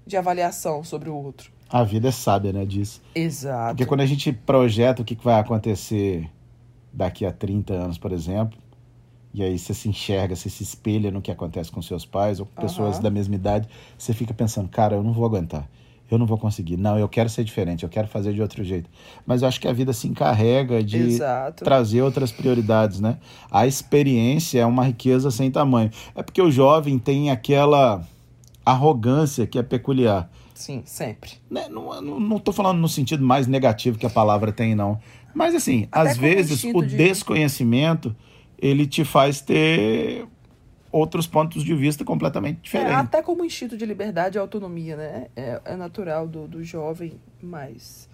de 0.07 0.17
avaliação 0.17 0.83
sobre 0.83 1.09
o 1.09 1.15
outro. 1.15 1.53
A 1.69 1.85
vida 1.85 2.09
é 2.09 2.11
sábia, 2.11 2.53
né, 2.53 2.65
disso. 2.65 3.03
Exato. 3.15 3.77
Porque 3.77 3.87
quando 3.87 4.01
a 4.01 4.07
gente 4.07 4.33
projeta 4.33 5.03
o 5.03 5.05
que 5.05 5.15
vai 5.23 5.39
acontecer 5.39 6.31
daqui 6.93 7.27
a 7.27 7.33
30 7.33 7.75
anos, 7.75 7.99
por 7.99 8.11
exemplo, 8.11 8.59
e 9.35 9.43
aí 9.43 9.59
você 9.59 9.75
se 9.75 9.89
enxerga, 9.89 10.35
você 10.35 10.49
se 10.49 10.63
espelha 10.63 11.11
no 11.11 11.21
que 11.21 11.31
acontece 11.31 11.71
com 11.71 11.83
seus 11.83 12.07
pais 12.07 12.41
ou 12.41 12.47
com 12.47 12.63
pessoas 12.63 12.97
uhum. 12.97 13.03
da 13.03 13.11
mesma 13.11 13.35
idade, 13.35 13.69
você 13.99 14.15
fica 14.15 14.33
pensando, 14.33 14.69
cara, 14.69 14.97
eu 14.97 15.03
não 15.03 15.13
vou 15.13 15.27
aguentar 15.27 15.69
eu 16.11 16.19
não 16.19 16.27
vou 16.27 16.39
conseguir. 16.39 16.77
Não, 16.77 16.99
eu 16.99 17.09
quero 17.09 17.29
ser 17.29 17.45
diferente, 17.45 17.83
eu 17.83 17.89
quero 17.89 18.09
fazer 18.09 18.33
de 18.33 18.41
outro 18.41 18.65
jeito. 18.65 18.89
Mas 19.27 19.43
eu 19.43 19.49
acho 19.49 19.61
que 19.61 19.69
a 19.69 19.73
vida 19.73 19.93
se 19.93 20.09
encarrega 20.09 20.83
de 20.83 20.97
Exato. 20.97 21.65
trazer 21.65 22.03
outras 22.03 22.33
prioridades, 22.33 23.01
né? 23.01 23.19
A 23.51 23.67
experiência 23.67 24.61
é 24.61 24.67
uma 24.67 24.85
riqueza 24.85 25.31
sem 25.31 25.51
tamanho. 25.51 25.91
É 26.15 26.23
porque 26.23 26.41
o 26.41 26.51
jovem 26.51 26.99
tem 26.99 27.31
aquela 27.31 28.03
arrogância 28.65 29.47
que 29.47 29.59
é 29.59 29.63
peculiar. 29.63 30.31
Sim, 30.55 30.83
sempre. 30.85 31.33
Né? 31.51 31.69
Não, 31.69 32.03
não, 32.03 32.19
não 32.19 32.39
tô 32.39 32.53
falando 32.53 32.79
no 32.79 32.89
sentido 32.89 33.25
mais 33.25 33.47
negativo 33.47 33.97
que 33.97 34.05
a 34.05 34.11
palavra 34.11 34.51
tem, 34.51 34.75
não. 34.75 34.99
Mas 35.35 35.55
assim, 35.55 35.87
Até 35.93 36.11
às 36.11 36.17
vezes 36.17 36.65
o 36.65 36.83
de... 36.83 36.97
desconhecimento 36.97 38.15
ele 38.61 38.87
te 38.87 39.05
faz 39.05 39.41
ter 39.41 40.27
outros 40.91 41.27
pontos 41.27 41.63
de 41.63 41.75
vista 41.75 42.05
completamente 42.05 42.61
diferentes. 42.63 42.93
É, 42.93 42.97
até 42.97 43.23
como 43.23 43.45
instinto 43.45 43.77
de 43.77 43.85
liberdade 43.85 44.39
e 44.39 44.41
autonomia, 44.41 44.97
né? 44.97 45.27
É, 45.37 45.61
é 45.65 45.77
natural 45.77 46.27
do, 46.27 46.49
do 46.49 46.65
jovem 46.65 47.21
mais 47.43 48.09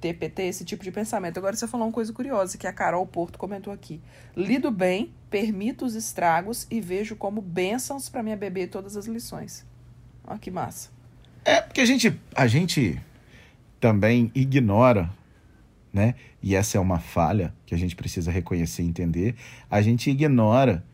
ter, 0.00 0.14
ter 0.14 0.44
esse 0.44 0.64
tipo 0.64 0.82
de 0.82 0.90
pensamento. 0.90 1.38
Agora 1.38 1.54
você 1.54 1.68
falou 1.68 1.86
uma 1.86 1.92
coisa 1.92 2.12
curiosa 2.12 2.56
que 2.56 2.66
a 2.66 2.72
Carol 2.72 3.06
Porto 3.06 3.38
comentou 3.38 3.72
aqui. 3.72 4.00
Lido 4.36 4.70
bem, 4.70 5.12
permito 5.28 5.84
os 5.84 5.94
estragos 5.94 6.66
e 6.70 6.80
vejo 6.80 7.14
como 7.14 7.40
bênçãos 7.40 8.08
para 8.08 8.22
minha 8.22 8.36
bebê 8.36 8.66
todas 8.66 8.96
as 8.96 9.06
lições. 9.06 9.66
Olha 10.26 10.38
que 10.38 10.50
massa. 10.50 10.90
É, 11.44 11.60
porque 11.60 11.80
a 11.80 11.86
gente, 11.86 12.18
a 12.34 12.46
gente 12.46 13.00
também 13.78 14.30
ignora, 14.34 15.10
né? 15.92 16.14
E 16.42 16.54
essa 16.54 16.78
é 16.78 16.80
uma 16.80 16.98
falha 16.98 17.54
que 17.66 17.74
a 17.74 17.78
gente 17.78 17.94
precisa 17.94 18.30
reconhecer 18.30 18.82
e 18.82 18.86
entender. 18.86 19.34
A 19.70 19.82
gente 19.82 20.10
ignora 20.10 20.84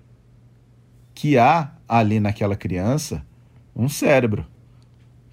que 1.17 1.39
há 1.39 1.73
ali 1.89 2.21
naquela 2.21 2.55
criança 2.55 3.25
um 3.75 3.89
cérebro, 3.89 4.47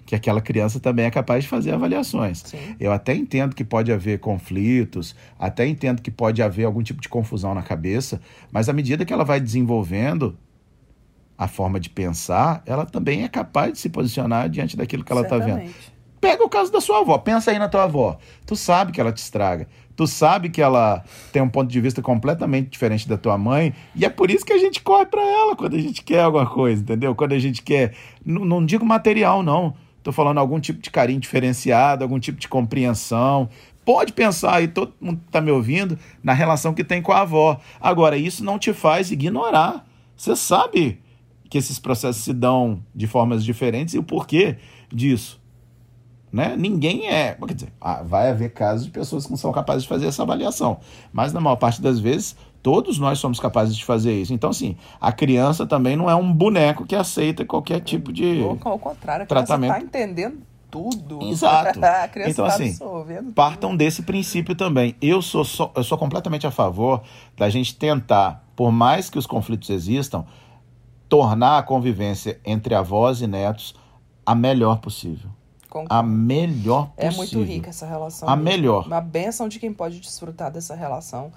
que 0.06 0.14
aquela 0.14 0.40
criança 0.40 0.80
também 0.80 1.04
é 1.04 1.10
capaz 1.10 1.44
de 1.44 1.50
fazer 1.50 1.72
avaliações. 1.72 2.42
Sim. 2.46 2.74
Eu 2.80 2.90
até 2.90 3.14
entendo 3.14 3.54
que 3.54 3.62
pode 3.62 3.92
haver 3.92 4.18
conflitos, 4.18 5.14
até 5.38 5.66
entendo 5.66 6.00
que 6.00 6.10
pode 6.10 6.42
haver 6.42 6.64
algum 6.64 6.82
tipo 6.82 7.02
de 7.02 7.08
confusão 7.08 7.54
na 7.54 7.62
cabeça, 7.62 8.20
mas 8.50 8.66
à 8.68 8.72
medida 8.72 9.04
que 9.04 9.12
ela 9.12 9.24
vai 9.24 9.38
desenvolvendo 9.38 10.38
a 11.36 11.46
forma 11.46 11.78
de 11.78 11.90
pensar, 11.90 12.62
ela 12.64 12.86
também 12.86 13.22
é 13.22 13.28
capaz 13.28 13.74
de 13.74 13.78
se 13.78 13.90
posicionar 13.90 14.48
diante 14.48 14.78
daquilo 14.78 15.04
que 15.04 15.12
ela 15.12 15.22
está 15.22 15.36
vendo. 15.36 15.70
Pega 16.18 16.42
o 16.42 16.48
caso 16.48 16.72
da 16.72 16.80
sua 16.80 17.00
avó, 17.00 17.18
pensa 17.18 17.50
aí 17.50 17.58
na 17.58 17.68
tua 17.68 17.84
avó. 17.84 18.16
Tu 18.46 18.56
sabe 18.56 18.90
que 18.90 18.98
ela 18.98 19.12
te 19.12 19.18
estraga. 19.18 19.68
Tu 19.96 20.06
sabe 20.06 20.48
que 20.48 20.60
ela 20.60 21.04
tem 21.32 21.40
um 21.40 21.48
ponto 21.48 21.70
de 21.70 21.80
vista 21.80 22.02
completamente 22.02 22.68
diferente 22.68 23.08
da 23.08 23.16
tua 23.16 23.38
mãe, 23.38 23.72
e 23.94 24.04
é 24.04 24.08
por 24.08 24.30
isso 24.30 24.44
que 24.44 24.52
a 24.52 24.58
gente 24.58 24.82
corre 24.82 25.06
para 25.06 25.22
ela 25.22 25.54
quando 25.54 25.76
a 25.76 25.80
gente 25.80 26.02
quer 26.02 26.22
alguma 26.22 26.46
coisa, 26.46 26.82
entendeu? 26.82 27.14
Quando 27.14 27.32
a 27.32 27.38
gente 27.38 27.62
quer, 27.62 27.94
não, 28.24 28.44
não 28.44 28.64
digo 28.64 28.84
material 28.84 29.42
não, 29.42 29.74
tô 30.02 30.10
falando 30.10 30.38
algum 30.38 30.58
tipo 30.58 30.80
de 30.80 30.90
carinho 30.90 31.20
diferenciado, 31.20 32.02
algum 32.02 32.18
tipo 32.18 32.38
de 32.38 32.48
compreensão. 32.48 33.48
Pode 33.84 34.12
pensar 34.12 34.54
aí, 34.54 34.68
todo 34.68 34.94
mundo 35.00 35.20
que 35.24 35.30
tá 35.30 35.40
me 35.40 35.50
ouvindo, 35.50 35.98
na 36.22 36.32
relação 36.32 36.72
que 36.72 36.82
tem 36.82 37.02
com 37.02 37.12
a 37.12 37.20
avó. 37.20 37.60
Agora, 37.80 38.16
isso 38.16 38.42
não 38.42 38.58
te 38.58 38.72
faz 38.72 39.10
ignorar. 39.10 39.86
Você 40.16 40.34
sabe 40.34 40.98
que 41.50 41.58
esses 41.58 41.78
processos 41.78 42.24
se 42.24 42.32
dão 42.32 42.82
de 42.94 43.06
formas 43.06 43.44
diferentes 43.44 43.94
e 43.94 43.98
o 43.98 44.02
porquê 44.02 44.56
disso. 44.92 45.40
Né? 46.34 46.56
Ninguém 46.56 47.08
é. 47.08 47.38
Quer 47.46 47.54
dizer, 47.54 47.72
ah, 47.80 48.02
vai 48.02 48.28
haver 48.28 48.52
casos 48.52 48.86
de 48.86 48.90
pessoas 48.90 49.24
que 49.24 49.30
não 49.30 49.36
são 49.36 49.52
capazes 49.52 49.84
de 49.84 49.88
fazer 49.88 50.06
essa 50.06 50.24
avaliação. 50.24 50.78
Mas 51.12 51.32
na 51.32 51.40
maior 51.40 51.54
parte 51.54 51.80
das 51.80 52.00
vezes, 52.00 52.34
todos 52.60 52.98
nós 52.98 53.20
somos 53.20 53.38
capazes 53.38 53.76
de 53.76 53.84
fazer 53.84 54.20
isso. 54.20 54.34
Então, 54.34 54.50
assim, 54.50 54.76
a 55.00 55.12
criança 55.12 55.64
também 55.64 55.94
não 55.94 56.10
é 56.10 56.14
um 56.16 56.32
boneco 56.32 56.84
que 56.84 56.96
aceita 56.96 57.44
qualquer 57.44 57.78
tipo 57.82 58.12
de. 58.12 58.40
Ou, 58.40 58.58
ao 58.64 58.80
contrário, 58.80 59.22
a 59.22 59.26
tratamento. 59.26 59.74
está 59.74 59.84
entendendo 59.84 60.38
tudo. 60.72 61.22
Exato. 61.22 61.78
então, 62.26 62.48
tá 62.48 62.52
assim, 62.52 62.76
partam 63.32 63.70
tudo. 63.70 63.78
desse 63.78 64.02
princípio 64.02 64.56
também. 64.56 64.96
Eu 65.00 65.22
sou, 65.22 65.44
só, 65.44 65.70
eu 65.76 65.84
sou 65.84 65.96
completamente 65.96 66.48
a 66.48 66.50
favor 66.50 67.00
da 67.36 67.48
gente 67.48 67.76
tentar, 67.76 68.44
por 68.56 68.72
mais 68.72 69.08
que 69.08 69.20
os 69.20 69.26
conflitos 69.26 69.70
existam, 69.70 70.24
tornar 71.08 71.58
a 71.58 71.62
convivência 71.62 72.40
entre 72.44 72.74
avós 72.74 73.20
e 73.20 73.28
netos 73.28 73.72
a 74.26 74.34
melhor 74.34 74.78
possível. 74.80 75.30
Concordo. 75.74 75.92
a 75.92 76.02
melhor 76.04 76.90
possível. 76.90 77.10
É 77.10 77.10
muito 77.10 77.42
rica 77.42 77.70
essa 77.70 77.84
relação. 77.84 78.28
A 78.28 78.36
melhor. 78.36 78.86
Uma 78.86 79.00
benção 79.00 79.48
de 79.48 79.58
quem 79.58 79.72
pode 79.72 79.98
desfrutar 79.98 80.48
dessa 80.48 80.72
relação. 80.72 81.32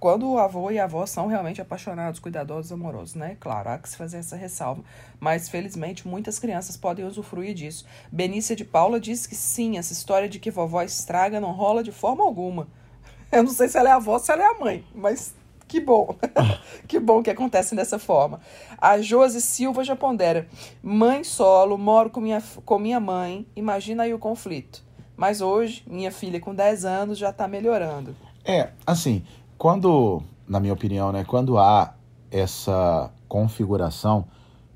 Quando 0.00 0.26
o 0.30 0.38
avô 0.38 0.70
e 0.70 0.78
a 0.78 0.84
avó 0.84 1.04
são 1.04 1.26
realmente 1.26 1.60
apaixonados, 1.60 2.18
cuidadosos, 2.18 2.72
amorosos, 2.72 3.14
né? 3.14 3.36
Claro, 3.38 3.68
há 3.68 3.76
que 3.76 3.90
se 3.90 3.96
fazer 3.98 4.16
essa 4.16 4.36
ressalva. 4.36 4.82
Mas, 5.20 5.50
felizmente, 5.50 6.08
muitas 6.08 6.38
crianças 6.38 6.78
podem 6.78 7.04
usufruir 7.04 7.52
disso. 7.52 7.84
Benícia 8.10 8.56
de 8.56 8.64
Paula 8.64 8.98
diz 8.98 9.26
que 9.26 9.34
sim, 9.34 9.76
essa 9.76 9.92
história 9.92 10.30
de 10.30 10.38
que 10.38 10.50
vovó 10.50 10.80
estraga 10.82 11.38
não 11.38 11.52
rola 11.52 11.84
de 11.84 11.92
forma 11.92 12.24
alguma. 12.24 12.68
Eu 13.30 13.42
não 13.42 13.52
sei 13.52 13.68
se 13.68 13.76
ela 13.76 13.90
é 13.90 13.92
a 13.92 13.96
avó 13.96 14.14
ou 14.14 14.18
se 14.18 14.32
ela 14.32 14.42
é 14.42 14.46
a 14.46 14.58
mãe, 14.58 14.82
mas 14.94 15.34
que 15.72 15.80
bom. 15.80 16.14
que 16.86 17.00
bom 17.00 17.22
que 17.22 17.30
acontece 17.30 17.74
dessa 17.74 17.98
forma. 17.98 18.40
A 18.76 19.00
Josi 19.00 19.40
Silva 19.40 19.82
já 19.82 19.96
pondera. 19.96 20.46
Mãe 20.82 21.24
solo, 21.24 21.78
moro 21.78 22.10
com 22.10 22.20
minha, 22.20 22.42
com 22.66 22.78
minha 22.78 23.00
mãe. 23.00 23.46
Imagina 23.56 24.02
aí 24.02 24.12
o 24.12 24.18
conflito. 24.18 24.84
Mas 25.16 25.40
hoje, 25.40 25.82
minha 25.86 26.12
filha 26.12 26.38
com 26.38 26.54
10 26.54 26.84
anos 26.84 27.16
já 27.16 27.30
está 27.30 27.48
melhorando. 27.48 28.14
É, 28.44 28.68
assim, 28.86 29.24
quando, 29.56 30.22
na 30.46 30.60
minha 30.60 30.74
opinião, 30.74 31.10
né, 31.10 31.24
quando 31.24 31.56
há 31.56 31.94
essa 32.30 33.10
configuração, 33.26 34.26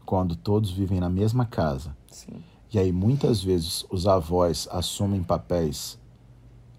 quando 0.07 0.35
todos 0.35 0.71
vivem 0.71 0.99
na 0.99 1.11
mesma 1.11 1.45
casa, 1.45 1.95
Sim. 2.11 2.43
e 2.73 2.79
aí 2.79 2.91
muitas 2.91 3.43
vezes 3.43 3.85
os 3.91 4.07
avós 4.07 4.67
assumem 4.71 5.23
papéis. 5.23 5.99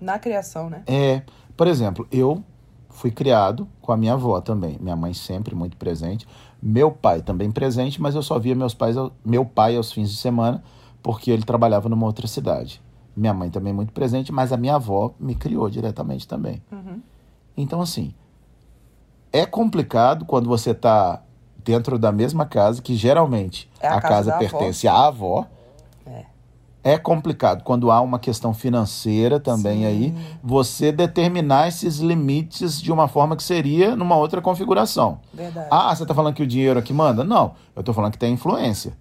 Na 0.02 0.18
criação, 0.18 0.72
né? 0.72 0.82
É. 0.88 1.22
Por 1.56 1.68
exemplo, 1.68 2.08
eu 2.12 2.44
fui 2.98 3.12
criado 3.12 3.68
com 3.80 3.92
a 3.92 3.98
minha 3.98 4.14
avó 4.14 4.42
também. 4.42 4.76
Minha 4.82 4.96
mãe 4.96 5.14
sempre 5.14 5.54
muito 5.54 5.78
presente. 5.78 6.28
Meu 6.60 6.92
pai 6.92 7.22
também 7.22 7.52
presente, 7.52 8.02
mas 8.02 8.16
eu 8.16 8.24
só 8.24 8.40
via 8.40 8.56
meus 8.56 8.74
pais, 8.74 8.96
meu 9.24 9.46
pai 9.46 9.78
aos 9.78 9.92
fins 9.92 10.10
de 10.10 10.18
semana, 10.18 10.64
porque 11.04 11.30
ele 11.30 11.44
trabalhava 11.44 11.88
numa 11.88 12.08
outra 12.08 12.26
cidade. 12.26 12.82
Minha 13.16 13.36
mãe 13.36 13.52
também 13.52 13.72
muito 13.72 13.94
presente, 13.94 14.32
mas 14.32 14.52
a 14.52 14.58
minha 14.58 14.76
avó 14.76 15.14
me 15.20 15.36
criou 15.36 15.70
diretamente 15.70 16.28
também. 16.28 16.60
Uhum. 16.72 17.00
Então, 17.56 17.82
assim, 17.82 18.16
é 19.32 19.46
complicado 19.46 20.26
quando 20.26 20.50
você 20.50 20.72
está 20.72 21.22
dentro 21.64 22.00
da 22.00 22.12
mesma 22.12 22.48
casa, 22.48 22.82
que 22.82 22.96
geralmente 22.96 23.70
é 23.80 23.88
a, 23.88 23.98
a, 23.98 24.02
casa, 24.02 24.32
casa 24.32 24.38
pertence 24.40 24.88
avó. 24.88 24.98
à 24.98 25.08
avó 25.08 25.48
é 26.88 26.98
complicado 26.98 27.64
quando 27.64 27.92
há 27.92 28.00
uma 28.00 28.18
questão 28.18 28.54
financeira 28.54 29.42
também 29.42 29.80
Sim. 29.80 29.86
aí, 29.86 30.16
você 30.42 30.90
determinar 30.90 31.68
esses 31.68 31.98
limites 31.98 32.82
de 32.82 32.94
uma 32.94 33.10
forma 33.10 33.36
que 33.36 33.44
seria 33.44 33.94
numa 33.94 34.16
outra 34.16 34.42
configuração. 34.42 35.20
Verdade. 35.34 35.68
Ah, 35.70 35.94
você 35.94 36.04
está 36.04 36.16
falando 36.16 36.34
que 36.34 36.44
o 36.44 36.48
dinheiro 36.48 36.80
aqui 36.80 36.94
manda? 36.94 37.26
Não, 37.26 37.56
eu 37.76 37.82
estou 37.82 37.94
falando 37.94 38.14
que 38.14 38.18
tem 38.18 38.34
influência. 38.34 38.94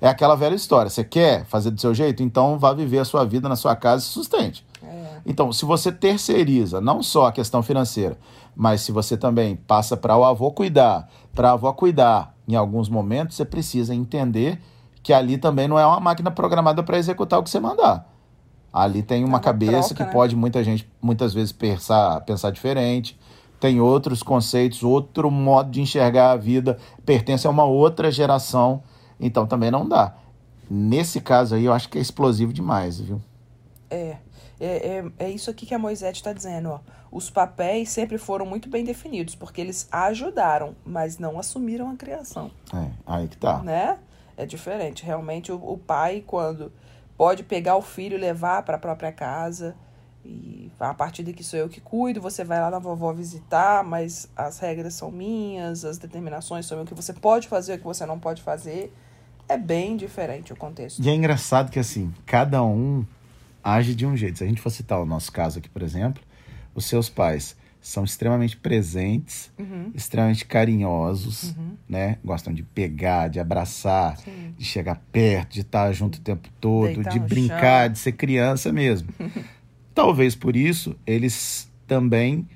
É 0.00 0.08
aquela 0.08 0.34
velha 0.34 0.56
história. 0.56 0.90
Você 0.90 1.04
quer 1.04 1.44
fazer 1.44 1.70
do 1.70 1.80
seu 1.80 1.94
jeito? 1.94 2.24
Então 2.24 2.58
vá 2.58 2.72
viver 2.72 2.98
a 2.98 3.04
sua 3.04 3.24
vida 3.24 3.48
na 3.48 3.54
sua 3.54 3.76
casa 3.76 4.04
e 4.04 4.08
sustente. 4.08 4.66
É. 4.82 5.20
Então, 5.24 5.52
se 5.52 5.64
você 5.64 5.92
terceiriza 5.92 6.80
não 6.80 7.04
só 7.04 7.26
a 7.26 7.32
questão 7.32 7.62
financeira, 7.62 8.18
mas 8.56 8.80
se 8.80 8.90
você 8.90 9.16
também 9.16 9.54
passa 9.54 9.96
para 9.96 10.16
o 10.16 10.24
avô 10.24 10.50
cuidar, 10.50 11.08
para 11.32 11.50
a 11.50 11.52
avó 11.52 11.72
cuidar, 11.72 12.34
em 12.48 12.56
alguns 12.56 12.88
momentos 12.88 13.36
você 13.36 13.44
precisa 13.44 13.94
entender 13.94 14.60
que 15.02 15.12
ali 15.12 15.38
também 15.38 15.68
não 15.68 15.78
é 15.78 15.86
uma 15.86 16.00
máquina 16.00 16.30
programada 16.30 16.82
para 16.82 16.98
executar 16.98 17.38
o 17.38 17.42
que 17.42 17.50
você 17.50 17.60
mandar. 17.60 18.06
Ali 18.72 19.02
tem 19.02 19.24
uma, 19.24 19.28
é 19.28 19.32
uma 19.34 19.40
cabeça 19.40 19.88
troca, 19.88 19.94
que 19.94 20.02
né? 20.04 20.10
pode 20.12 20.36
muita 20.36 20.62
gente 20.62 20.88
muitas 21.00 21.32
vezes 21.32 21.52
pensar, 21.52 22.20
pensar 22.22 22.50
diferente, 22.50 23.18
tem 23.58 23.80
outros 23.80 24.22
conceitos, 24.22 24.82
outro 24.82 25.30
modo 25.30 25.70
de 25.70 25.80
enxergar 25.80 26.32
a 26.32 26.36
vida, 26.36 26.78
pertence 27.04 27.46
a 27.46 27.50
uma 27.50 27.64
outra 27.64 28.10
geração, 28.10 28.82
então 29.18 29.46
também 29.46 29.70
não 29.70 29.88
dá. 29.88 30.14
Nesse 30.70 31.20
caso 31.20 31.54
aí, 31.54 31.64
eu 31.64 31.72
acho 31.72 31.88
que 31.88 31.98
é 31.98 32.00
explosivo 32.00 32.52
demais, 32.52 33.00
viu? 33.00 33.20
É. 33.90 34.16
É, 34.60 35.04
é, 35.18 35.26
é 35.26 35.30
isso 35.30 35.48
aqui 35.50 35.64
que 35.64 35.74
a 35.74 35.78
Moisés 35.78 36.16
está 36.16 36.32
dizendo, 36.32 36.70
ó. 36.70 36.80
Os 37.10 37.30
papéis 37.30 37.88
sempre 37.88 38.18
foram 38.18 38.44
muito 38.44 38.68
bem 38.68 38.84
definidos, 38.84 39.34
porque 39.34 39.60
eles 39.60 39.88
ajudaram, 39.90 40.74
mas 40.84 41.18
não 41.18 41.38
assumiram 41.38 41.88
a 41.90 41.96
criação. 41.96 42.50
É, 42.74 42.90
aí 43.06 43.28
que 43.28 43.36
tá. 43.36 43.60
Né? 43.60 43.96
É 44.38 44.46
diferente. 44.46 45.04
Realmente, 45.04 45.50
o, 45.50 45.56
o 45.56 45.76
pai, 45.76 46.22
quando 46.24 46.72
pode 47.16 47.42
pegar 47.42 47.76
o 47.76 47.82
filho 47.82 48.16
e 48.16 48.20
levar 48.20 48.62
para 48.62 48.76
a 48.76 48.78
própria 48.78 49.10
casa, 49.10 49.74
e 50.24 50.70
a 50.78 50.94
partir 50.94 51.24
daqui 51.24 51.42
sou 51.42 51.58
eu 51.58 51.68
que 51.68 51.80
cuido, 51.80 52.20
você 52.20 52.44
vai 52.44 52.60
lá 52.60 52.70
na 52.70 52.78
vovó 52.78 53.12
visitar, 53.12 53.82
mas 53.82 54.30
as 54.36 54.60
regras 54.60 54.94
são 54.94 55.10
minhas, 55.10 55.84
as 55.84 55.98
determinações 55.98 56.66
são 56.66 56.80
o 56.80 56.86
que 56.86 56.94
você 56.94 57.12
pode 57.12 57.48
fazer, 57.48 57.74
o 57.74 57.78
que 57.78 57.84
você 57.84 58.06
não 58.06 58.20
pode 58.20 58.40
fazer. 58.40 58.94
É 59.48 59.56
bem 59.56 59.96
diferente 59.96 60.52
o 60.52 60.56
contexto. 60.56 61.02
E 61.02 61.08
é 61.08 61.14
engraçado 61.14 61.68
que 61.68 61.78
assim, 61.80 62.14
cada 62.24 62.62
um 62.62 63.04
age 63.60 63.92
de 63.92 64.06
um 64.06 64.16
jeito. 64.16 64.38
Se 64.38 64.44
a 64.44 64.46
gente 64.46 64.60
for 64.60 64.70
citar 64.70 65.00
o 65.00 65.06
nosso 65.06 65.32
caso 65.32 65.58
aqui, 65.58 65.68
por 65.68 65.82
exemplo, 65.82 66.22
os 66.76 66.84
seus 66.84 67.08
pais 67.08 67.56
são 67.80 68.04
extremamente 68.04 68.56
presentes, 68.56 69.50
uhum. 69.58 69.90
extremamente 69.94 70.44
carinhosos, 70.44 71.54
uhum. 71.56 71.70
né? 71.88 72.18
Gostam 72.24 72.52
de 72.52 72.62
pegar, 72.62 73.28
de 73.28 73.38
abraçar, 73.38 74.16
Sim. 74.18 74.54
de 74.56 74.64
chegar 74.64 75.02
perto, 75.12 75.54
de 75.54 75.60
estar 75.60 75.92
junto 75.92 76.16
o 76.16 76.20
tempo 76.20 76.48
todo, 76.60 76.94
Deitar 76.94 77.12
de 77.12 77.18
brincar, 77.20 77.84
chão. 77.84 77.92
de 77.92 77.98
ser 77.98 78.12
criança 78.12 78.72
mesmo. 78.72 79.08
Talvez 79.94 80.34
por 80.34 80.56
isso 80.56 80.94
eles 81.06 81.70
também 81.86 82.46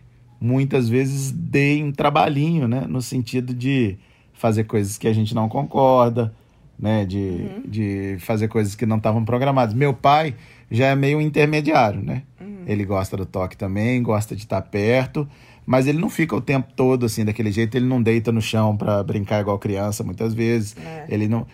muitas 0.40 0.88
vezes 0.88 1.30
deem 1.30 1.84
um 1.84 1.92
trabalhinho, 1.92 2.66
né? 2.66 2.84
No 2.88 3.00
sentido 3.00 3.54
de 3.54 3.96
fazer 4.32 4.64
coisas 4.64 4.98
que 4.98 5.06
a 5.06 5.12
gente 5.12 5.34
não 5.34 5.48
concorda, 5.48 6.34
né? 6.78 7.04
De, 7.04 7.18
uhum. 7.18 7.62
de 7.64 8.16
fazer 8.18 8.48
coisas 8.48 8.74
que 8.74 8.84
não 8.84 8.96
estavam 8.96 9.24
programadas. 9.24 9.74
Meu 9.74 9.94
pai 9.94 10.34
já 10.70 10.86
é 10.88 10.96
meio 10.96 11.20
intermediário, 11.20 12.02
né? 12.02 12.22
Ele 12.66 12.85
gosta 12.85 13.16
do 13.16 13.26
toque 13.26 13.57
também, 13.57 14.02
gosta 14.02 14.35
de 14.35 14.42
estar 14.42 14.62
perto, 14.62 15.28
mas 15.64 15.87
ele 15.87 15.99
não 15.99 16.11
fica 16.11 16.35
o 16.35 16.40
tempo 16.40 16.73
todo 16.75 17.07
assim 17.07 17.25
daquele 17.25 17.50
jeito. 17.52 17.76
Ele 17.76 17.87
não 17.87 18.02
deita 18.02 18.33
no 18.33 18.40
chão 18.40 18.76
para 18.76 19.02
brincar 19.02 19.40
igual 19.40 19.59
criança 19.59 20.02
muitas 20.02 20.35
vezes. 20.35 20.76
É. 20.76 21.07
Ele 21.09 21.28
não. 21.28 21.47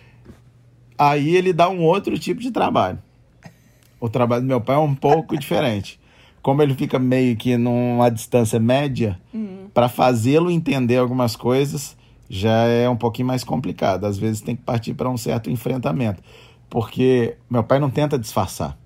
Aí 0.97 1.35
ele 1.35 1.53
dá 1.53 1.69
um 1.69 1.81
outro 1.81 2.17
tipo 2.17 2.41
de 2.41 2.51
trabalho. 2.51 2.99
O 3.99 4.09
trabalho 4.09 4.41
do 4.41 4.47
meu 4.47 4.61
pai 4.61 4.75
é 4.75 4.79
um 4.79 4.95
pouco 4.95 5.35
diferente. 5.39 5.99
Como 6.41 6.61
ele 6.61 6.73
fica 6.73 6.97
meio 6.97 7.35
que 7.35 7.57
numa 7.57 8.09
distância 8.09 8.59
média, 8.59 9.19
uhum. 9.33 9.67
para 9.73 9.89
fazê-lo 9.89 10.49
entender 10.49 10.97
algumas 10.97 11.35
coisas 11.35 11.97
já 12.29 12.65
é 12.65 12.87
um 12.87 12.95
pouquinho 12.95 13.27
mais 13.27 13.43
complicado. 13.43 14.05
Às 14.05 14.17
vezes 14.17 14.41
tem 14.41 14.55
que 14.55 14.61
partir 14.61 14.93
para 14.93 15.09
um 15.09 15.17
certo 15.17 15.49
enfrentamento. 15.49 16.21
Porque 16.69 17.35
meu 17.49 17.63
pai 17.63 17.79
não 17.79 17.89
tenta 17.89 18.17
disfarçar. 18.17 18.77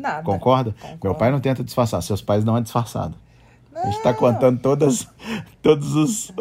Nada. 0.00 0.22
Concorda? 0.22 0.72
Concordo. 0.72 0.98
Meu 1.04 1.14
pai 1.14 1.30
não 1.30 1.40
tenta 1.40 1.62
disfarçar, 1.62 2.02
seus 2.02 2.22
pais 2.22 2.44
não 2.44 2.56
é 2.56 2.60
disfarçado. 2.60 3.14
Não. 3.72 3.82
A 3.82 3.84
gente 3.86 3.96
está 3.96 4.12
contando 4.12 4.60
todas, 4.60 5.06
todas 5.62 6.38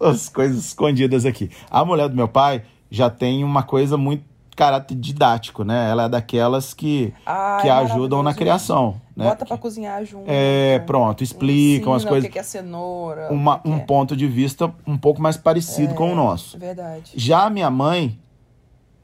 as 0.00 0.28
coisas 0.28 0.66
escondidas 0.66 1.26
aqui. 1.26 1.50
A 1.70 1.84
mulher 1.84 2.08
do 2.08 2.16
meu 2.16 2.28
pai 2.28 2.62
já 2.90 3.10
tem 3.10 3.44
uma 3.44 3.62
coisa 3.62 3.96
muito 3.96 4.24
caráter 4.56 4.94
didático, 4.94 5.64
né? 5.64 5.90
Ela 5.90 6.04
é 6.04 6.08
daquelas 6.08 6.74
que, 6.74 7.12
ah, 7.24 7.58
que 7.60 7.68
é 7.68 7.70
ajudam 7.70 8.22
na 8.22 8.34
criação. 8.34 9.00
Né? 9.16 9.24
Bota 9.24 9.44
para 9.44 9.58
cozinhar 9.58 10.04
junto. 10.04 10.24
É, 10.26 10.78
pronto, 10.80 11.22
explicam 11.22 11.92
as 11.92 12.04
coisas. 12.04 12.28
O 12.28 12.32
que 12.32 12.38
é 12.38 12.42
cenoura. 12.42 13.28
Uma, 13.30 13.60
um 13.64 13.76
é. 13.76 13.80
ponto 13.80 14.16
de 14.16 14.26
vista 14.26 14.72
um 14.86 14.96
pouco 14.96 15.20
mais 15.20 15.36
parecido 15.36 15.92
é, 15.92 15.96
com 15.96 16.12
o 16.12 16.14
nosso. 16.14 16.58
Verdade. 16.58 17.12
Já 17.14 17.44
a 17.44 17.50
minha 17.50 17.70
mãe 17.70 18.18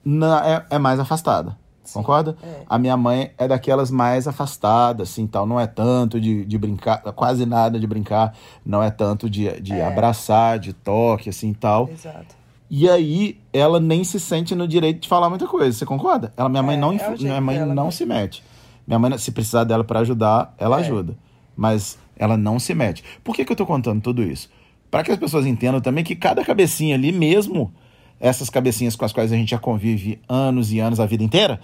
na, 0.04 0.48
é, 0.48 0.66
é 0.76 0.78
mais 0.78 1.00
afastada. 1.00 1.56
Sim, 1.88 2.00
concorda? 2.00 2.36
É. 2.42 2.62
A 2.68 2.78
minha 2.78 2.96
mãe 2.98 3.30
é 3.38 3.48
daquelas 3.48 3.90
mais 3.90 4.28
afastadas, 4.28 5.08
assim, 5.10 5.26
tal. 5.26 5.46
Não 5.46 5.58
é 5.58 5.66
tanto 5.66 6.20
de, 6.20 6.44
de 6.44 6.58
brincar, 6.58 7.00
quase 7.14 7.46
nada 7.46 7.80
de 7.80 7.86
brincar. 7.86 8.34
Não 8.64 8.82
é 8.82 8.90
tanto 8.90 9.28
de, 9.30 9.58
de 9.60 9.72
é. 9.72 9.86
abraçar, 9.86 10.58
de 10.58 10.74
toque, 10.74 11.30
assim, 11.30 11.54
tal. 11.54 11.88
Exato. 11.88 12.36
E 12.70 12.90
aí 12.90 13.40
ela 13.50 13.80
nem 13.80 14.04
se 14.04 14.20
sente 14.20 14.54
no 14.54 14.68
direito 14.68 15.00
de 15.00 15.08
falar 15.08 15.30
muita 15.30 15.46
coisa. 15.46 15.72
Você 15.72 15.86
concorda? 15.86 16.30
Ela, 16.36 16.50
minha 16.50 16.62
mãe 16.62 16.76
é, 16.76 16.78
não, 16.78 16.92
é 16.92 17.16
minha 17.18 17.40
mãe 17.40 17.58
não 17.64 17.86
né? 17.86 17.90
se 17.90 18.04
mete. 18.04 18.44
Minha 18.86 18.98
mãe, 18.98 19.16
se 19.16 19.32
precisar 19.32 19.64
dela 19.64 19.82
para 19.82 20.00
ajudar, 20.00 20.54
ela 20.58 20.76
é. 20.76 20.80
ajuda. 20.80 21.16
Mas 21.56 21.98
ela 22.18 22.36
não 22.36 22.58
se 22.58 22.74
mete. 22.74 23.02
Por 23.24 23.34
que, 23.34 23.46
que 23.46 23.52
eu 23.52 23.56
tô 23.56 23.64
contando 23.64 24.02
tudo 24.02 24.22
isso? 24.22 24.50
Para 24.90 25.02
que 25.02 25.10
as 25.10 25.18
pessoas 25.18 25.46
entendam 25.46 25.80
também 25.80 26.04
que 26.04 26.14
cada 26.14 26.44
cabecinha 26.44 26.94
ali, 26.94 27.12
mesmo 27.12 27.72
essas 28.20 28.50
cabecinhas 28.50 28.96
com 28.96 29.04
as 29.04 29.12
quais 29.12 29.32
a 29.32 29.36
gente 29.36 29.50
já 29.50 29.58
convive 29.58 30.20
anos 30.28 30.72
e 30.72 30.80
anos, 30.80 30.98
a 31.00 31.06
vida 31.06 31.22
inteira, 31.22 31.60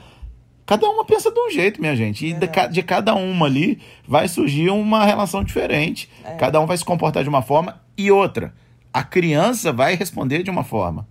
cada 0.66 0.88
uma 0.88 1.04
pensa 1.04 1.30
de 1.30 1.38
um 1.38 1.50
jeito, 1.50 1.80
minha 1.80 1.94
gente. 1.96 2.26
E 2.26 2.32
de, 2.32 2.48
de, 2.70 2.82
cada 2.82 3.14
uma 3.14 3.46
ali 3.46 3.80
vai 4.06 4.28
surgir 4.28 4.70
uma 4.70 5.04
relação 5.04 5.44
diferente. 5.44 6.10
É. 6.24 6.34
Cada 6.34 6.60
um 6.60 6.66
vai 6.66 6.76
se 6.76 6.84
comportar 6.84 7.22
de 7.22 7.28
uma 7.28 7.42
forma 7.42 7.80
e 7.96 8.10
outra 8.10 8.52
a 8.94 9.02
criança 9.02 9.72
vai 9.72 9.96
responder 9.96 10.44
de 10.44 10.50
uma 10.50 10.62
forma. 10.62 11.08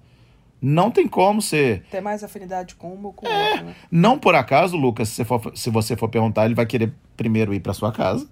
Não 0.62 0.90
tem 0.90 1.06
como 1.06 1.42
ser. 1.42 1.84
Ter 1.92 2.00
mais 2.00 2.24
afinidade 2.24 2.76
com 2.76 2.94
uma 2.94 3.08
ou 3.08 3.14
com 3.14 3.28
é, 3.28 3.50
outra. 3.50 3.64
Né? 3.64 3.76
Não 3.92 4.18
por 4.18 4.34
acaso, 4.34 4.78
Lucas, 4.78 5.10
se, 5.10 5.26
for, 5.26 5.52
se 5.54 5.70
você 5.70 5.98
for 5.98 6.08
perguntar, 6.08 6.46
ele 6.46 6.56
vai 6.56 6.66
querer 6.66 6.94
primeiro 7.18 7.54
ir 7.54 7.60
para 7.60 7.74
sua 7.74 7.92
casa. 7.92 8.26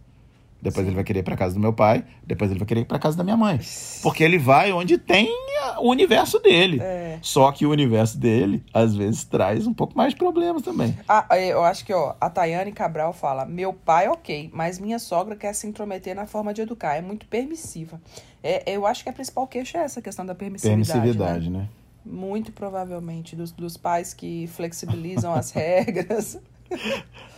Depois 0.61 0.85
Sim. 0.85 0.89
ele 0.89 0.95
vai 0.95 1.03
querer 1.03 1.19
ir 1.21 1.23
para 1.23 1.35
casa 1.35 1.55
do 1.55 1.59
meu 1.59 1.73
pai, 1.73 2.05
depois 2.23 2.51
ele 2.51 2.59
vai 2.59 2.67
querer 2.67 2.81
ir 2.81 2.85
para 2.85 2.99
casa 2.99 3.17
da 3.17 3.23
minha 3.23 3.37
mãe. 3.37 3.59
Porque 4.03 4.23
ele 4.23 4.37
vai 4.37 4.71
onde 4.71 4.97
tem 4.97 5.27
o 5.79 5.89
universo 5.89 6.39
dele. 6.39 6.79
É. 6.79 7.17
Só 7.21 7.51
que 7.51 7.65
o 7.65 7.71
universo 7.71 8.17
dele, 8.17 8.63
às 8.73 8.95
vezes, 8.95 9.23
traz 9.23 9.65
um 9.65 9.73
pouco 9.73 9.97
mais 9.97 10.13
de 10.13 10.19
problemas 10.19 10.61
também. 10.61 10.97
Ah, 11.07 11.25
eu 11.37 11.63
acho 11.63 11.83
que, 11.83 11.93
ó, 11.93 12.15
a 12.21 12.29
Tayane 12.29 12.71
Cabral 12.71 13.11
fala: 13.13 13.45
meu 13.45 13.73
pai, 13.73 14.07
ok, 14.07 14.49
mas 14.53 14.77
minha 14.79 14.99
sogra 14.99 15.35
quer 15.35 15.53
se 15.53 15.67
intrometer 15.67 16.15
na 16.15 16.27
forma 16.27 16.53
de 16.53 16.61
educar, 16.61 16.95
é 16.95 17.01
muito 17.01 17.25
permissiva. 17.25 17.99
É, 18.43 18.63
eu 18.67 18.85
acho 18.85 19.03
que 19.03 19.09
a 19.09 19.13
principal 19.13 19.47
queixa 19.47 19.79
é 19.79 19.81
essa 19.81 20.01
questão 20.01 20.25
da 20.25 20.35
permissividade. 20.35 20.91
Permissividade, 20.91 21.49
né? 21.49 21.59
né? 21.59 21.69
Muito 22.03 22.51
provavelmente, 22.51 23.35
dos, 23.35 23.51
dos 23.51 23.77
pais 23.77 24.13
que 24.13 24.47
flexibilizam 24.47 25.33
as 25.33 25.49
regras. 25.53 26.39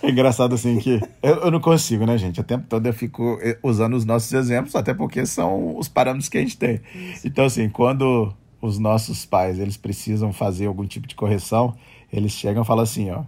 É 0.01 0.09
engraçado 0.09 0.53
assim 0.53 0.77
que 0.79 1.01
eu, 1.21 1.35
eu, 1.35 1.51
não 1.51 1.61
consigo, 1.61 2.05
né, 2.05 2.17
gente? 2.17 2.39
O 2.39 2.43
tempo 2.43 2.65
todo 2.67 2.85
eu 2.85 2.93
fico 2.93 3.39
eh, 3.41 3.57
usando 3.63 3.93
os 3.93 4.03
nossos 4.03 4.33
exemplos, 4.33 4.75
até 4.75 4.93
porque 4.93 5.25
são 5.25 5.77
os 5.77 5.87
parâmetros 5.87 6.27
que 6.27 6.37
a 6.37 6.41
gente 6.41 6.57
tem. 6.57 6.81
Isso. 6.93 7.25
Então, 7.25 7.45
assim, 7.45 7.69
quando 7.69 8.33
os 8.61 8.77
nossos 8.77 9.25
pais 9.25 9.59
eles 9.59 9.77
precisam 9.77 10.33
fazer 10.33 10.65
algum 10.65 10.85
tipo 10.85 11.07
de 11.07 11.15
correção, 11.15 11.73
eles 12.11 12.33
chegam 12.33 12.63
e 12.63 12.65
falam 12.65 12.83
assim, 12.83 13.11
ó, 13.11 13.23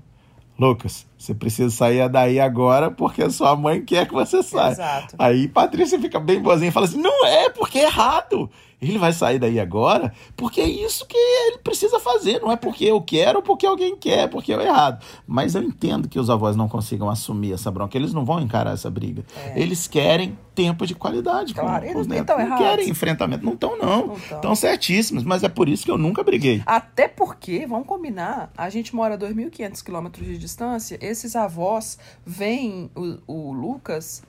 Lucas, 0.58 1.06
você 1.18 1.34
precisa 1.34 1.70
sair 1.70 2.08
daí 2.10 2.40
agora 2.40 2.90
porque 2.90 3.22
a 3.22 3.30
sua 3.30 3.56
mãe 3.56 3.84
quer 3.84 4.08
que 4.08 4.14
você 4.14 4.42
saia. 4.42 4.72
Exato. 4.72 5.16
Aí 5.20 5.50
Patrícia 5.50 6.00
fica 6.00 6.20
bem 6.20 6.42
boazinha 6.42 6.70
e 6.70 6.72
fala 6.72 6.86
assim: 6.86 7.02
não 7.02 7.26
é, 7.26 7.50
porque 7.50 7.80
é 7.80 7.84
errado. 7.84 8.50
Ele 8.90 8.98
vai 8.98 9.14
sair 9.14 9.40
daí 9.40 9.60
agora 9.60 10.14
porque 10.36 10.62
é 10.62 10.68
isso 10.68 11.06
que 11.06 11.18
ele 11.18 11.58
precisa 11.60 12.00
fazer. 12.00 12.42
Não 12.42 12.52
é 12.52 12.56
porque 12.56 12.86
eu 12.86 13.02
quero 13.02 13.38
ou 13.38 13.44
porque 13.44 13.66
alguém 13.66 13.96
quer, 13.96 14.30
porque 14.30 14.54
é 14.54 14.64
errado. 14.64 15.04
Mas 15.28 15.56
eu 15.56 15.64
entendo 15.64 16.08
que 16.08 16.20
os 16.20 16.30
avós 16.30 16.56
não 16.56 16.68
consigam 16.68 17.10
assumir 17.10 17.54
essa 17.54 17.72
bronca. 17.72 17.98
Eles 17.98 18.14
não 18.14 18.26
vão 18.26 18.40
encarar 18.40 18.74
essa 18.74 18.90
briga. 18.90 19.24
É. 19.36 19.60
Eles 19.60 19.88
querem 19.88 20.38
tempo 20.54 20.88
de 20.88 20.96
qualidade. 20.96 21.54
Claro, 21.54 21.86
com, 21.86 21.92
eles 21.92 22.08
não 22.08 22.16
estão 22.16 22.40
errados. 22.40 22.60
Não 22.60 22.70
querem 22.70 22.90
enfrentamento. 22.90 23.46
Não 23.46 23.54
estão, 23.54 23.78
não. 23.78 24.16
Estão 24.16 24.56
certíssimos. 24.56 25.24
Mas 25.24 25.44
é 25.44 25.50
por 25.50 25.68
isso 25.68 25.84
que 25.84 25.92
eu 25.92 25.98
nunca 25.98 26.24
briguei. 26.24 26.64
Até 26.66 27.08
porque, 27.08 27.66
vamos 27.68 27.88
combinar, 27.88 28.52
a 28.58 28.70
gente 28.70 28.96
mora 28.96 29.16
a 29.16 29.18
2.500 29.18 29.84
quilômetros 29.84 30.26
de 30.26 30.38
distância. 30.38 30.98
Esses 31.02 31.36
avós 31.36 32.00
veem 32.26 32.90
o, 32.96 33.18
o 33.28 33.52
Lucas 33.52 34.24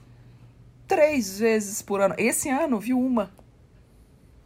três 0.87 1.39
vezes 1.39 1.81
por 1.81 2.01
ano. 2.01 2.15
Esse 2.17 2.49
ano 2.49 2.79
viu 2.79 2.99
uma. 2.99 3.29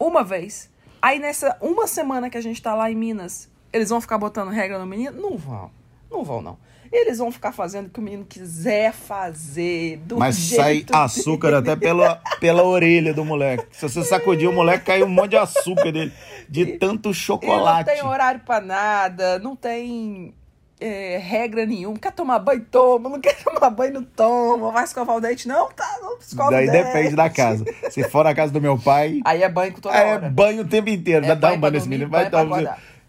Uma 0.02 0.24
vez. 0.24 0.68
Aí 1.00 1.18
nessa 1.18 1.56
uma 1.60 1.86
semana 1.86 2.28
que 2.28 2.36
a 2.36 2.40
gente 2.40 2.60
tá 2.60 2.74
lá 2.74 2.90
em 2.90 2.94
Minas, 2.94 3.48
eles 3.72 3.88
vão 3.88 4.00
ficar 4.00 4.18
botando 4.18 4.48
regra 4.48 4.78
no 4.78 4.86
menino? 4.86 5.20
Não 5.20 5.36
vão. 5.36 5.70
Não 6.10 6.24
vão, 6.24 6.42
não. 6.42 6.58
Eles 6.92 7.18
vão 7.18 7.32
ficar 7.32 7.52
fazendo 7.52 7.86
o 7.86 7.90
que 7.90 8.00
o 8.00 8.02
menino 8.02 8.24
quiser 8.24 8.92
fazer. 8.92 9.96
Do 9.98 10.18
Mas 10.18 10.36
sai 10.36 10.84
açúcar 10.92 11.48
dele. 11.48 11.70
até 11.70 11.76
pela, 11.76 12.16
pela 12.38 12.62
orelha 12.64 13.14
do 13.14 13.24
moleque. 13.24 13.66
Se 13.72 13.88
você 13.88 14.04
sacudir 14.04 14.48
o 14.48 14.52
moleque, 14.52 14.84
cai 14.86 15.02
um 15.02 15.08
monte 15.08 15.30
de 15.30 15.36
açúcar 15.36 15.90
dele. 15.90 16.12
De 16.48 16.76
tanto 16.78 17.14
chocolate. 17.14 17.88
não 17.88 17.94
tem 17.94 18.04
horário 18.04 18.40
pra 18.40 18.60
nada, 18.60 19.38
não 19.38 19.56
tem 19.56 20.34
é, 20.82 21.18
regra 21.18 21.64
nenhuma. 21.64 21.98
Quer 21.98 22.12
tomar 22.12 22.38
banho, 22.38 22.66
toma. 22.70 23.08
Não 23.08 23.20
quer 23.20 23.36
tomar 23.42 23.70
banho, 23.70 23.94
não 23.94 24.04
toma. 24.04 24.72
Vai 24.72 24.84
escovar 24.84 25.16
o 25.16 25.20
dente, 25.20 25.46
não? 25.46 25.68
Tá, 25.70 25.98
não 26.00 26.18
escova 26.18 26.50
Daí 26.50 26.68
o 26.68 26.72
dente. 26.72 26.84
depende 26.84 27.16
da 27.16 27.30
casa. 27.30 27.64
Se 27.90 28.02
for 28.04 28.24
na 28.24 28.34
casa 28.34 28.52
do 28.52 28.60
meu 28.60 28.76
pai... 28.76 29.20
Aí 29.24 29.42
é 29.42 29.48
banho 29.48 29.72
toda 29.80 29.94
hora. 29.94 30.26
É 30.26 30.30
banho 30.30 30.62
o 30.62 30.68
tempo 30.68 30.88
inteiro. 30.88 31.24
É 31.24 31.34
Dá 31.34 31.52
um 31.52 31.58
banho 31.58 31.72
nesse 31.74 31.88
menino. 31.88 32.10
Vai 32.10 32.28
dar 32.28 32.44
um... 32.44 32.50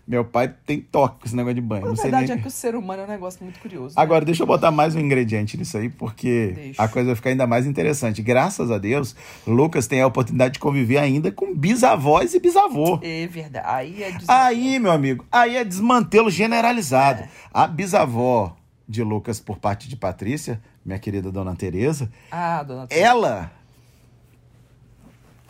Meu 0.05 0.25
pai 0.25 0.53
tem 0.65 0.81
toque 0.81 1.21
com 1.21 1.25
esse 1.25 1.35
negócio 1.35 1.55
de 1.55 1.61
banho. 1.61 1.87
A 1.87 1.93
verdade 1.93 2.27
nem... 2.27 2.37
é 2.37 2.41
que 2.41 2.47
o 2.47 2.51
ser 2.51 2.75
humano 2.75 3.03
é 3.03 3.05
um 3.05 3.07
negócio 3.07 3.41
muito 3.41 3.57
curioso. 3.61 3.95
Né? 3.95 4.01
Agora, 4.01 4.25
deixa 4.25 4.43
eu 4.43 4.47
botar 4.47 4.69
mais 4.69 4.95
um 4.95 4.99
ingrediente 4.99 5.57
nisso 5.57 5.77
aí, 5.77 5.87
porque 5.87 6.51
deixa. 6.53 6.83
a 6.83 6.89
coisa 6.89 7.07
vai 7.07 7.15
ficar 7.15 7.29
ainda 7.29 7.47
mais 7.47 7.65
interessante. 7.65 8.21
Graças 8.21 8.69
a 8.69 8.77
Deus, 8.77 9.15
Lucas 9.47 9.87
tem 9.87 10.01
a 10.01 10.07
oportunidade 10.07 10.55
de 10.55 10.59
conviver 10.59 10.97
ainda 10.97 11.31
com 11.31 11.55
bisavós 11.55 12.33
e 12.33 12.39
bisavô. 12.39 12.99
É 13.01 13.25
verdade. 13.27 13.65
Aí 13.65 14.03
é 14.03 14.17
Aí, 14.27 14.77
meu 14.77 14.91
amigo, 14.91 15.25
aí 15.31 15.55
é 15.55 15.63
desmantelo 15.63 16.29
generalizado. 16.29 17.21
É. 17.21 17.29
A 17.53 17.65
bisavó 17.65 18.57
de 18.87 19.01
Lucas, 19.01 19.39
por 19.39 19.57
parte 19.57 19.87
de 19.87 19.95
Patrícia, 19.95 20.61
minha 20.85 20.99
querida 20.99 21.31
dona 21.31 21.55
Tereza, 21.55 22.11
ah, 22.29 22.61
dona 22.61 22.87
Tereza. 22.87 23.07
ela 23.07 23.51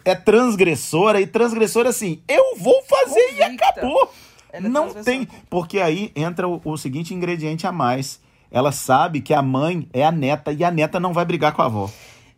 é 0.05 0.13
transgressora 0.13 1.19
e 1.21 1.25
transgressora 1.25 1.89
assim, 1.89 2.21
eu 2.27 2.55
vou 2.57 2.83
fazer 2.83 3.21
Convicta. 3.31 3.39
e 3.39 3.55
acabou. 3.55 4.13
Ela 4.53 4.67
é 4.67 4.69
não 4.69 4.93
tem. 4.93 5.27
Porque 5.49 5.79
aí 5.79 6.11
entra 6.15 6.47
o, 6.47 6.61
o 6.63 6.77
seguinte 6.77 7.13
ingrediente 7.13 7.65
a 7.65 7.71
mais. 7.71 8.21
Ela 8.51 8.71
sabe 8.71 9.19
que 9.19 9.33
a 9.33 9.41
mãe 9.41 9.89
é 9.91 10.05
a 10.05 10.11
neta 10.11 10.51
e 10.51 10.63
a 10.63 10.69
neta 10.69 10.99
não 10.99 11.11
vai 11.11 11.25
brigar 11.25 11.53
com 11.53 11.63
a 11.63 11.65
avó. 11.65 11.89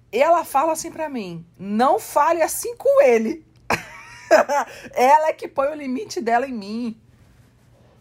Ela 0.10 0.46
fala 0.46 0.72
assim 0.72 0.90
para 0.90 1.10
mim: 1.10 1.46
não 1.60 2.00
fale 2.00 2.42
assim 2.42 2.74
com 2.78 3.02
ele. 3.02 3.46
ela 4.96 5.28
é 5.28 5.34
que 5.34 5.46
põe 5.46 5.68
o 5.68 5.76
limite 5.76 6.22
dela 6.22 6.48
em 6.48 6.54
mim. 6.54 6.98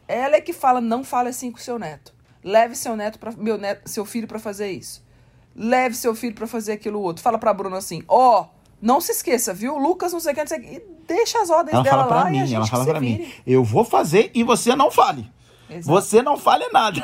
Ela 0.06 0.36
é 0.36 0.40
que 0.40 0.52
fala: 0.52 0.80
não 0.80 1.02
fale 1.02 1.30
assim 1.30 1.50
com 1.50 1.58
seu 1.58 1.76
neto. 1.76 2.14
Leve 2.44 2.76
seu 2.76 2.94
neto 2.94 3.18
para 3.18 3.32
meu 3.32 3.58
neto, 3.58 3.88
seu 3.88 4.04
filho 4.04 4.28
para 4.28 4.38
fazer 4.38 4.70
isso. 4.70 5.04
Leve 5.56 5.96
seu 5.96 6.14
filho 6.14 6.36
para 6.36 6.46
fazer 6.46 6.72
aquilo 6.72 7.00
outro. 7.00 7.20
Fala 7.20 7.38
para 7.38 7.52
Bruno 7.52 7.74
assim: 7.74 8.04
ó, 8.06 8.42
oh, 8.42 8.46
não 8.80 9.00
se 9.00 9.12
esqueça, 9.12 9.54
viu? 9.54 9.76
Lucas 9.78 10.12
não 10.12 10.20
sei 10.20 10.32
o 10.32 10.34
que, 10.34 10.40
não 10.40 10.48
sei 10.48 10.58
o 10.58 10.62
que 10.62 10.94
deixa 11.06 11.40
as 11.40 11.50
ordens 11.50 11.74
ela 11.74 11.82
dela 11.82 12.04
fala 12.04 12.24
lá 12.24 12.30
mim, 12.30 12.54
Ela 12.54 12.66
fala 12.66 12.84
pra 12.84 13.00
mim, 13.00 13.28
eu 13.46 13.62
vou 13.62 13.84
fazer 13.84 14.30
e 14.34 14.42
você 14.42 14.74
não 14.74 14.90
fale. 14.90 15.30
Exato. 15.68 15.86
Você 15.86 16.22
não 16.22 16.36
fale 16.36 16.68
nada. 16.72 17.00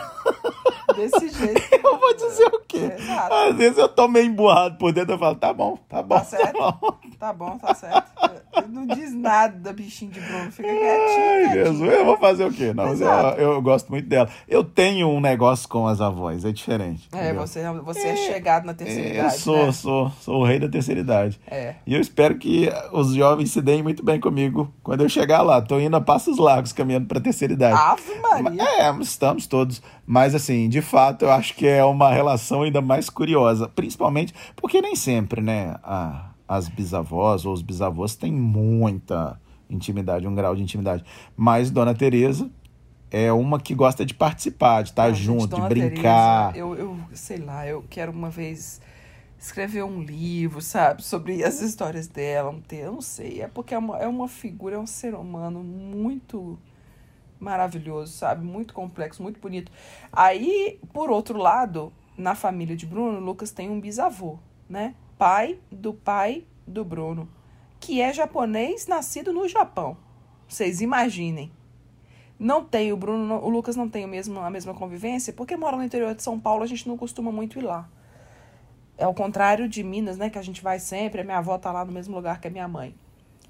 Desse 0.95 1.29
jeito. 1.31 1.63
eu 1.83 1.99
vou 1.99 2.15
dizer 2.15 2.47
o 2.47 2.61
quê? 2.61 2.93
Exato. 2.99 3.35
Às 3.35 3.57
vezes 3.57 3.79
eu 3.79 3.89
tô 3.89 4.07
meio 4.07 4.27
emburrado 4.27 4.77
por 4.77 4.93
dentro, 4.93 5.15
eu 5.15 5.19
falo, 5.19 5.37
tá 5.37 5.53
bom, 5.53 5.79
tá 5.89 6.03
bom. 6.03 6.17
Tá 6.17 6.25
certo? 6.25 6.59
Tá 6.59 6.73
bom, 6.73 6.99
tá, 7.21 7.33
bom, 7.35 7.59
tá 7.59 7.75
certo. 7.75 8.11
Não 8.69 8.87
diz 8.87 9.15
nada, 9.15 9.73
bichinho 9.73 10.11
de 10.11 10.21
Bruno, 10.21 10.51
fica 10.51 10.69
quietinho. 10.69 11.49
Ai, 11.49 11.53
Jesus, 11.53 11.93
eu 11.93 12.05
vou 12.05 12.17
fazer 12.17 12.45
o 12.45 12.53
quê? 12.53 12.73
Não, 12.73 12.95
eu, 12.95 13.53
eu, 13.53 13.63
gosto 13.63 13.91
muito 13.91 14.09
dela. 14.09 14.29
Eu 14.49 14.65
tenho 14.65 15.09
um 15.09 15.21
negócio 15.21 15.69
com 15.69 15.87
as 15.87 16.01
avós, 16.01 16.45
é 16.45 16.53
diferente. 16.53 17.09
É, 17.13 17.33
você, 17.33 17.63
você 17.85 18.09
é, 18.09 18.13
é, 18.13 18.17
chegado 18.17 18.65
na 18.65 18.75
terceira 18.75 19.09
é, 19.09 19.13
idade. 19.15 19.35
Eu 19.35 19.39
sou, 19.39 19.67
né? 19.67 19.73
sou, 19.73 20.11
sou 20.21 20.41
o 20.41 20.45
rei 20.45 20.59
da 20.59 20.69
terceira 20.69 21.01
idade. 21.01 21.41
É. 21.47 21.75
E 21.87 21.95
eu 21.95 22.01
espero 22.01 22.39
que 22.39 22.69
os 22.93 23.15
jovens 23.15 23.51
se 23.51 23.61
deem 23.61 23.83
muito 23.83 24.05
bem 24.05 24.19
comigo 24.19 24.73
quando 24.83 25.03
eu 25.03 25.09
chegar 25.09 25.43
lá. 25.43 25.61
Tô 25.61 25.79
indo 25.79 25.97
a 25.97 26.01
passos 26.01 26.39
largos 26.39 26.73
caminhando 26.73 27.07
pra 27.07 27.21
terceira 27.21 27.53
idade. 27.53 27.79
Ave 27.79 28.21
Maria. 28.21 28.63
É, 28.63 28.91
estamos 29.01 29.47
todos. 29.47 29.83
Mas, 30.07 30.35
assim, 30.35 30.69
de 30.69 30.81
fato, 30.81 31.25
eu 31.25 31.31
acho 31.31 31.55
que 31.55 31.67
é 31.67 31.85
uma 31.85 32.11
relação 32.11 32.63
ainda 32.63 32.81
mais 32.81 33.09
curiosa. 33.09 33.69
Principalmente 33.69 34.35
porque 34.57 34.81
nem 34.81 34.97
sempre, 34.97 35.41
né, 35.41 35.77
a, 35.83 36.30
as 36.51 36.69
bisavós 36.69 37.47
ou 37.47 37.53
os 37.53 37.63
bisavós 37.63 38.17
têm 38.17 38.33
muita 38.33 39.41
intimidade, 39.71 40.27
um 40.27 40.35
grau 40.35 40.57
de 40.57 40.61
intimidade. 40.61 41.05
Mas 41.37 41.71
Dona 41.71 41.95
Teresa 41.95 42.51
é 43.09 43.33
uma 43.33 43.61
que 43.61 43.73
gosta 43.73 44.05
de 44.05 44.13
participar, 44.13 44.83
de 44.83 44.89
estar 44.89 45.11
Não, 45.11 45.15
junto, 45.15 45.55
gente, 45.55 45.63
de 45.63 45.69
brincar. 45.69 46.53
Tereza, 46.53 46.59
eu, 46.59 46.75
eu 46.75 46.99
sei 47.13 47.37
lá, 47.39 47.65
eu 47.69 47.85
quero 47.89 48.11
uma 48.11 48.29
vez 48.31 48.81
escrever 49.39 49.85
um 49.85 50.03
livro, 50.03 50.61
sabe, 50.61 51.05
sobre 51.05 51.45
as 51.45 51.63
histórias 51.63 52.09
dela, 52.09 52.51
um 52.51 52.61
eu 52.73 52.93
não 52.95 53.01
sei, 53.01 53.43
é 53.43 53.47
porque 53.47 53.73
é 53.73 53.79
uma, 53.79 53.99
é 53.99 54.09
uma 54.09 54.27
figura, 54.27 54.75
é 54.75 54.79
um 54.79 54.89
ser 54.89 55.15
humano 55.15 55.63
muito 55.63 56.59
maravilhoso, 57.39 58.13
sabe? 58.13 58.45
Muito 58.45 58.75
complexo, 58.75 59.23
muito 59.23 59.39
bonito. 59.39 59.71
Aí, 60.13 60.81
por 60.93 61.11
outro 61.11 61.39
lado, 61.39 61.93
na 62.19 62.35
família 62.35 62.77
de 62.77 62.87
Bruno, 62.87 63.21
Lucas 63.21 63.53
tem 63.53 63.71
um 63.71 63.81
bisavô, 63.81 64.37
né? 64.69 64.97
Pai 65.21 65.59
do 65.71 65.93
pai 65.93 66.47
do 66.67 66.83
Bruno, 66.83 67.29
que 67.79 68.01
é 68.01 68.11
japonês 68.11 68.87
nascido 68.87 69.35
no 69.35 69.47
Japão. 69.47 69.95
Vocês 70.49 70.81
imaginem. 70.81 71.53
Não 72.39 72.65
tem 72.65 72.91
o 72.91 72.97
Bruno, 72.97 73.35
o 73.35 73.51
Lucas 73.51 73.77
não 73.77 73.87
tem 73.87 74.03
o 74.03 74.09
mesmo, 74.09 74.41
a 74.41 74.49
mesma 74.49 74.73
convivência, 74.73 75.31
porque 75.35 75.59
mora 75.59 75.77
no 75.77 75.85
interior 75.85 76.15
de 76.15 76.23
São 76.23 76.41
Paulo, 76.41 76.63
a 76.63 76.67
gente 76.67 76.89
não 76.89 76.97
costuma 76.97 77.31
muito 77.31 77.59
ir 77.59 77.63
lá. 77.63 77.87
É 78.97 79.07
o 79.07 79.13
contrário 79.13 79.69
de 79.69 79.83
Minas, 79.83 80.17
né, 80.17 80.31
que 80.31 80.39
a 80.39 80.43
gente 80.43 80.63
vai 80.63 80.79
sempre, 80.79 81.21
a 81.21 81.25
minha 81.25 81.37
avó 81.37 81.59
tá 81.59 81.71
lá 81.71 81.85
no 81.85 81.93
mesmo 81.93 82.17
lugar 82.17 82.41
que 82.41 82.49
a 82.49 82.51
minha 82.51 82.67
mãe. 82.67 82.95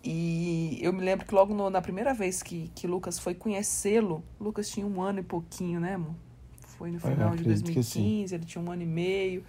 E 0.03 0.77
eu 0.83 0.93
me 0.93 1.05
lembro 1.05 1.25
que 1.25 1.33
logo 1.33 1.55
no, 1.55 1.71
na 1.71 1.81
primeira 1.81 2.13
vez 2.13 2.43
que, 2.43 2.69
que 2.75 2.89
Lucas 2.89 3.17
foi 3.17 3.33
conhecê-lo, 3.33 4.25
Lucas 4.41 4.69
tinha 4.69 4.85
um 4.85 5.01
ano 5.01 5.21
e 5.21 5.23
pouquinho, 5.23 5.79
né, 5.79 5.95
amor? 5.95 6.17
Foi 6.67 6.91
no 6.91 6.99
final 6.99 7.37
de 7.37 7.45
2015, 7.45 8.35
ele 8.35 8.45
tinha 8.45 8.61
um 8.61 8.73
ano 8.73 8.83
e 8.83 8.87
meio. 8.87 9.45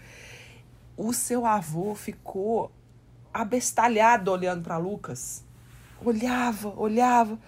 O 1.03 1.13
seu 1.13 1.47
avô 1.47 1.95
ficou 1.95 2.71
abestalhado 3.33 4.31
olhando 4.31 4.61
para 4.61 4.77
Lucas. 4.77 5.43
Olhava, 6.05 6.71
olhava. 6.77 7.39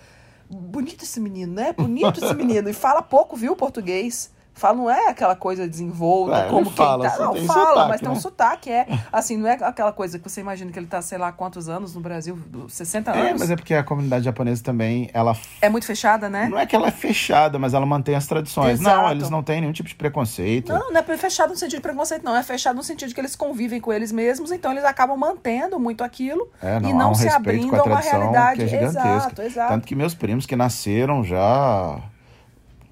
Bonito 0.49 1.03
esse 1.03 1.19
menino, 1.19 1.53
né? 1.53 1.71
Bonito 1.71 2.17
esse 2.17 2.33
menino. 2.33 2.67
E 2.67 2.73
fala 2.73 3.03
pouco, 3.03 3.35
viu, 3.35 3.55
português. 3.55 4.32
Fala, 4.53 4.77
não 4.77 4.89
é 4.89 5.09
aquela 5.09 5.35
coisa 5.35 5.67
desenvolta, 5.67 6.37
é, 6.37 6.49
como 6.49 6.69
fala, 6.69 7.09
tá. 7.09 7.17
Não, 7.17 7.35
fala, 7.35 7.65
sotaque, 7.65 7.89
mas 7.89 7.89
né? 7.89 8.07
tem 8.07 8.09
um 8.09 8.19
sotaque, 8.19 8.69
é. 8.69 8.87
Assim, 9.11 9.35
não 9.35 9.47
é 9.47 9.53
aquela 9.53 9.91
coisa 9.91 10.19
que 10.19 10.29
você 10.29 10.41
imagina 10.41 10.71
que 10.71 10.77
ele 10.77 10.85
tá, 10.85 11.01
sei 11.01 11.17
lá, 11.17 11.31
quantos 11.31 11.67
anos 11.67 11.95
no 11.95 12.01
Brasil, 12.01 12.37
60 12.67 13.11
é, 13.11 13.13
anos. 13.13 13.29
É, 13.29 13.33
mas 13.33 13.51
é 13.51 13.55
porque 13.55 13.73
a 13.73 13.83
comunidade 13.83 14.25
japonesa 14.25 14.63
também, 14.63 15.09
ela... 15.13 15.35
É 15.59 15.69
muito 15.69 15.85
fechada, 15.85 16.29
né? 16.29 16.47
Não 16.49 16.59
é 16.59 16.65
que 16.67 16.75
ela 16.75 16.87
é 16.87 16.91
fechada, 16.91 17.57
mas 17.57 17.73
ela 17.73 17.85
mantém 17.85 18.15
as 18.15 18.27
tradições. 18.27 18.79
Exato. 18.79 19.01
Não, 19.01 19.11
eles 19.11 19.29
não 19.29 19.41
têm 19.41 19.59
nenhum 19.59 19.73
tipo 19.73 19.89
de 19.89 19.95
preconceito. 19.95 20.71
Não, 20.71 20.91
não 20.91 20.99
é 20.99 21.17
fechado 21.17 21.49
no 21.49 21.55
sentido 21.55 21.77
de 21.77 21.81
preconceito, 21.81 22.23
não. 22.23 22.35
É 22.35 22.43
fechado 22.43 22.75
no 22.75 22.83
sentido 22.83 23.09
de 23.09 23.15
que 23.15 23.21
eles 23.21 23.35
convivem 23.35 23.81
com 23.81 23.91
eles 23.91 24.11
mesmos, 24.11 24.51
então 24.51 24.71
eles 24.71 24.83
acabam 24.83 25.17
mantendo 25.17 25.79
muito 25.79 26.03
aquilo 26.03 26.47
é, 26.61 26.79
não, 26.79 26.89
e 26.89 26.93
não 26.93 27.11
um 27.11 27.15
se 27.15 27.27
abrindo 27.27 27.75
a, 27.75 27.83
uma 27.83 27.99
realidade. 27.99 28.59
Que 28.59 28.63
é 28.65 28.67
gigantesca. 28.67 29.09
Exato, 29.09 29.41
exato. 29.41 29.73
Tanto 29.73 29.87
que 29.87 29.95
meus 29.95 30.13
primos 30.13 30.45
que 30.45 30.55
nasceram 30.55 31.23
já 31.23 31.99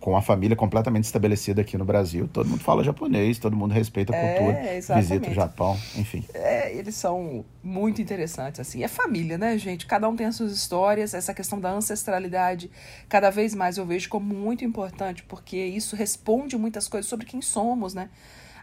com 0.01 0.17
a 0.17 0.21
família 0.21 0.57
completamente 0.57 1.03
estabelecida 1.03 1.61
aqui 1.61 1.77
no 1.77 1.85
Brasil. 1.85 2.27
Todo 2.27 2.49
mundo 2.49 2.63
fala 2.63 2.83
japonês, 2.83 3.37
todo 3.37 3.55
mundo 3.55 3.71
respeita 3.71 4.11
a 4.13 4.17
é, 4.17 4.33
cultura, 4.33 4.75
exatamente. 4.75 5.07
visita 5.07 5.29
o 5.29 5.33
Japão, 5.33 5.79
enfim. 5.95 6.25
É, 6.33 6.75
eles 6.75 6.95
são 6.95 7.45
muito 7.63 8.01
interessantes, 8.01 8.59
assim. 8.59 8.83
É 8.83 8.87
família, 8.87 9.37
né, 9.37 9.55
gente? 9.59 9.85
Cada 9.85 10.09
um 10.09 10.15
tem 10.15 10.25
as 10.25 10.35
suas 10.35 10.53
histórias, 10.53 11.13
essa 11.13 11.35
questão 11.35 11.59
da 11.59 11.71
ancestralidade, 11.71 12.71
cada 13.07 13.29
vez 13.29 13.53
mais 13.53 13.77
eu 13.77 13.85
vejo 13.85 14.09
como 14.09 14.33
muito 14.33 14.65
importante, 14.65 15.21
porque 15.23 15.57
isso 15.57 15.95
responde 15.95 16.57
muitas 16.57 16.87
coisas 16.87 17.07
sobre 17.07 17.27
quem 17.27 17.39
somos, 17.39 17.93
né? 17.93 18.09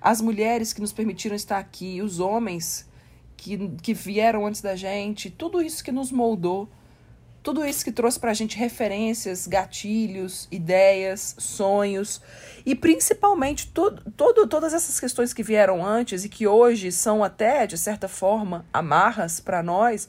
As 0.01 0.21
mulheres 0.21 0.73
que 0.73 0.81
nos 0.81 0.93
permitiram 0.93 1.37
estar 1.37 1.59
aqui, 1.59 2.03
os 2.03 2.19
homens 2.19 2.89
que, 3.37 3.57
que 3.81 3.95
vieram 3.95 4.45
antes 4.45 4.61
da 4.61 4.75
gente, 4.75 5.31
tudo 5.31 5.63
isso 5.63 5.85
que 5.85 5.93
nos 5.93 6.11
moldou 6.11 6.69
tudo 7.49 7.65
isso 7.65 7.83
que 7.83 7.91
trouxe 7.91 8.21
para 8.21 8.31
a 8.31 8.35
gente 8.35 8.59
referências, 8.59 9.47
gatilhos, 9.47 10.47
ideias, 10.51 11.35
sonhos 11.39 12.21
e 12.67 12.75
principalmente 12.75 13.69
todo, 13.69 14.03
todo, 14.11 14.47
todas 14.47 14.75
essas 14.75 15.01
questões 15.01 15.33
que 15.33 15.43
vieram 15.43 15.83
antes 15.83 16.27
e 16.27 16.29
que 16.29 16.47
hoje 16.47 16.93
são 16.93 17.25
até, 17.25 17.67
de 17.67 17.79
certa 17.79 18.07
forma, 18.07 18.67
amarras 18.71 19.41
para 19.41 19.63
nós, 19.63 20.07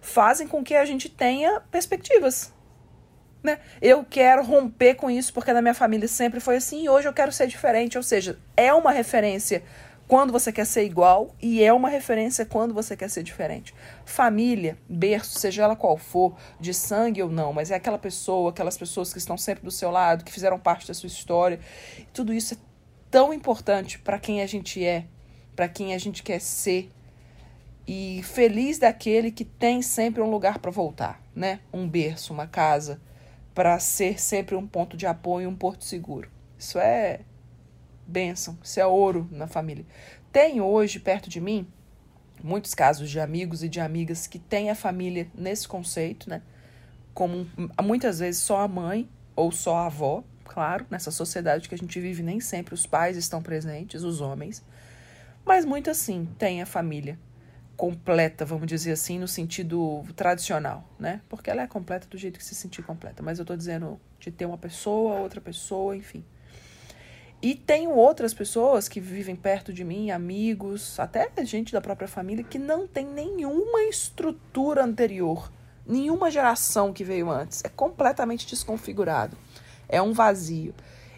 fazem 0.00 0.48
com 0.48 0.64
que 0.64 0.74
a 0.74 0.86
gente 0.86 1.10
tenha 1.10 1.60
perspectivas. 1.70 2.50
Né? 3.42 3.58
Eu 3.82 4.02
quero 4.02 4.42
romper 4.42 4.94
com 4.94 5.10
isso 5.10 5.34
porque 5.34 5.52
na 5.52 5.60
minha 5.60 5.74
família 5.74 6.08
sempre 6.08 6.40
foi 6.40 6.56
assim 6.56 6.84
e 6.84 6.88
hoje 6.88 7.06
eu 7.06 7.12
quero 7.12 7.30
ser 7.30 7.46
diferente. 7.46 7.98
Ou 7.98 8.02
seja, 8.02 8.38
é 8.56 8.72
uma 8.72 8.90
referência 8.90 9.62
quando 10.10 10.32
você 10.32 10.50
quer 10.50 10.66
ser 10.66 10.82
igual 10.82 11.36
e 11.40 11.62
é 11.62 11.72
uma 11.72 11.88
referência 11.88 12.44
quando 12.44 12.74
você 12.74 12.96
quer 12.96 13.08
ser 13.08 13.22
diferente. 13.22 13.72
Família, 14.04 14.76
berço, 14.88 15.38
seja 15.38 15.62
ela 15.62 15.76
qual 15.76 15.96
for, 15.96 16.34
de 16.58 16.74
sangue 16.74 17.22
ou 17.22 17.30
não, 17.30 17.52
mas 17.52 17.70
é 17.70 17.76
aquela 17.76 17.96
pessoa, 17.96 18.50
aquelas 18.50 18.76
pessoas 18.76 19.12
que 19.12 19.20
estão 19.20 19.38
sempre 19.38 19.62
do 19.62 19.70
seu 19.70 19.88
lado, 19.88 20.24
que 20.24 20.32
fizeram 20.32 20.58
parte 20.58 20.88
da 20.88 20.94
sua 20.94 21.06
história. 21.06 21.60
Tudo 22.12 22.34
isso 22.34 22.54
é 22.54 22.56
tão 23.08 23.32
importante 23.32 24.00
para 24.00 24.18
quem 24.18 24.42
a 24.42 24.48
gente 24.48 24.84
é, 24.84 25.04
para 25.54 25.68
quem 25.68 25.94
a 25.94 25.98
gente 25.98 26.24
quer 26.24 26.40
ser. 26.40 26.90
E 27.86 28.20
feliz 28.24 28.80
daquele 28.80 29.30
que 29.30 29.44
tem 29.44 29.80
sempre 29.80 30.20
um 30.20 30.28
lugar 30.28 30.58
para 30.58 30.72
voltar, 30.72 31.22
né? 31.32 31.60
Um 31.72 31.88
berço, 31.88 32.32
uma 32.32 32.48
casa, 32.48 33.00
para 33.54 33.78
ser 33.78 34.20
sempre 34.20 34.56
um 34.56 34.66
ponto 34.66 34.96
de 34.96 35.06
apoio, 35.06 35.48
um 35.48 35.54
porto 35.54 35.84
seguro. 35.84 36.28
Isso 36.58 36.80
é 36.80 37.20
Bênção. 38.10 38.58
Isso 38.62 38.80
é 38.80 38.86
ouro 38.86 39.28
na 39.30 39.46
família. 39.46 39.86
Tem 40.32 40.60
hoje, 40.60 40.98
perto 40.98 41.30
de 41.30 41.40
mim, 41.40 41.66
muitos 42.42 42.74
casos 42.74 43.08
de 43.08 43.20
amigos 43.20 43.62
e 43.62 43.68
de 43.68 43.78
amigas 43.80 44.26
que 44.26 44.38
têm 44.38 44.68
a 44.68 44.74
família 44.74 45.28
nesse 45.32 45.68
conceito, 45.68 46.28
né? 46.28 46.42
Como 47.14 47.46
muitas 47.82 48.18
vezes 48.18 48.42
só 48.42 48.62
a 48.62 48.68
mãe 48.68 49.08
ou 49.36 49.52
só 49.52 49.76
a 49.76 49.86
avó, 49.86 50.24
claro, 50.44 50.86
nessa 50.90 51.12
sociedade 51.12 51.68
que 51.68 51.74
a 51.74 51.78
gente 51.78 52.00
vive, 52.00 52.22
nem 52.22 52.40
sempre 52.40 52.74
os 52.74 52.84
pais 52.84 53.16
estão 53.16 53.40
presentes, 53.40 54.02
os 54.02 54.20
homens. 54.20 54.64
Mas 55.44 55.64
muito 55.64 55.88
assim, 55.88 56.28
tem 56.36 56.60
a 56.60 56.66
família 56.66 57.18
completa, 57.76 58.44
vamos 58.44 58.66
dizer 58.66 58.92
assim, 58.92 59.18
no 59.18 59.28
sentido 59.28 60.04
tradicional, 60.14 60.84
né? 60.98 61.20
Porque 61.28 61.48
ela 61.48 61.62
é 61.62 61.66
completa 61.66 62.06
do 62.08 62.18
jeito 62.18 62.38
que 62.38 62.44
se 62.44 62.54
sentir 62.54 62.82
completa. 62.82 63.22
Mas 63.22 63.38
eu 63.38 63.44
tô 63.44 63.56
dizendo 63.56 64.00
de 64.18 64.30
ter 64.30 64.46
uma 64.46 64.58
pessoa, 64.58 65.20
outra 65.20 65.40
pessoa, 65.40 65.96
enfim. 65.96 66.24
E 67.42 67.54
tenho 67.54 67.92
outras 67.92 68.34
pessoas 68.34 68.86
que 68.86 69.00
vivem 69.00 69.34
perto 69.34 69.72
de 69.72 69.82
mim, 69.82 70.10
amigos, 70.10 71.00
até 71.00 71.30
gente 71.42 71.72
da 71.72 71.80
própria 71.80 72.06
família, 72.06 72.44
que 72.44 72.58
não 72.58 72.86
tem 72.86 73.06
nenhuma 73.06 73.82
estrutura 73.84 74.84
anterior, 74.84 75.50
nenhuma 75.86 76.30
geração 76.30 76.92
que 76.92 77.02
veio 77.02 77.30
antes. 77.30 77.62
É 77.64 77.68
completamente 77.70 78.46
desconfigurado. 78.46 79.38
É 79.88 80.02
um 80.02 80.12
vazio. 80.12 80.74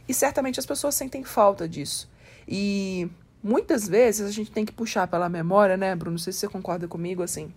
E 0.09 0.15
certamente 0.15 0.61
as 0.61 0.67
pessoas 0.67 0.95
sentem 0.95 1.25
falta 1.25 1.69
disso. 1.69 2.09
E 2.47 3.11
muitas 3.43 3.89
vezes 3.89 4.29
a 4.29 4.31
gente 4.31 4.53
tem 4.53 4.65
que 4.65 4.73
puxar 4.73 5.09
pela 5.09 5.29
memória, 5.29 5.77
né, 5.77 5.95
Bruno? 5.97 6.13
Não 6.13 6.19
sei 6.19 6.33
se 6.33 6.39
você 6.39 6.49
concorda 6.49 6.87
comigo, 6.87 7.25
assim. 7.25 7.53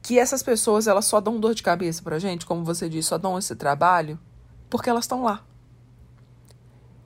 Que 0.00 0.18
essas 0.18 0.42
pessoas, 0.42 0.86
elas 0.86 1.04
só 1.04 1.20
dão 1.20 1.38
dor 1.38 1.54
de 1.54 1.62
cabeça 1.62 2.02
pra 2.02 2.18
gente, 2.18 2.46
como 2.46 2.64
você 2.64 2.88
disse, 2.88 3.08
só 3.08 3.18
dão 3.18 3.38
esse 3.38 3.54
trabalho, 3.54 4.18
porque 4.70 4.88
elas 4.88 5.04
estão 5.04 5.22
lá. 5.22 5.44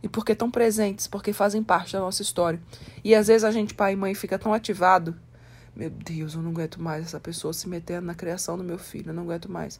E 0.09 0.11
porque 0.11 0.33
estão 0.33 0.51
presentes, 0.51 1.07
porque 1.07 1.35
fazem 1.35 1.63
parte 1.63 1.93
da 1.93 2.01
nossa 2.01 2.23
história. 2.23 2.59
E 3.05 3.15
às 3.15 3.27
vezes 3.27 3.45
a 3.45 3.51
gente, 3.51 3.75
pai 3.75 3.93
e 3.93 3.97
mãe, 3.97 4.15
fica 4.15 4.39
tão 4.39 4.55
ativado. 4.55 5.15
Meu 5.77 5.91
Deus, 5.91 6.33
eu 6.33 6.41
não 6.41 6.51
aguento 6.51 6.83
mais 6.83 7.05
essa 7.05 7.21
pessoa 7.21 7.53
se 7.53 7.69
metendo 7.69 8.07
na 8.07 8.15
criação 8.15 8.57
do 8.57 8.65
meu 8.65 8.79
filho, 8.79 9.11
eu 9.11 9.15
não 9.15 9.25
aguento 9.25 9.53
mais. 9.53 9.79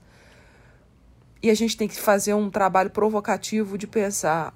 E 1.43 1.51
a 1.51 1.55
gente 1.55 1.79
tem 1.79 1.89
que 1.89 1.99
fazer 1.99 2.35
um 2.35 2.51
trabalho 2.51 2.91
provocativo 2.91 3.79
de 3.79 3.87
pensar: 3.87 4.55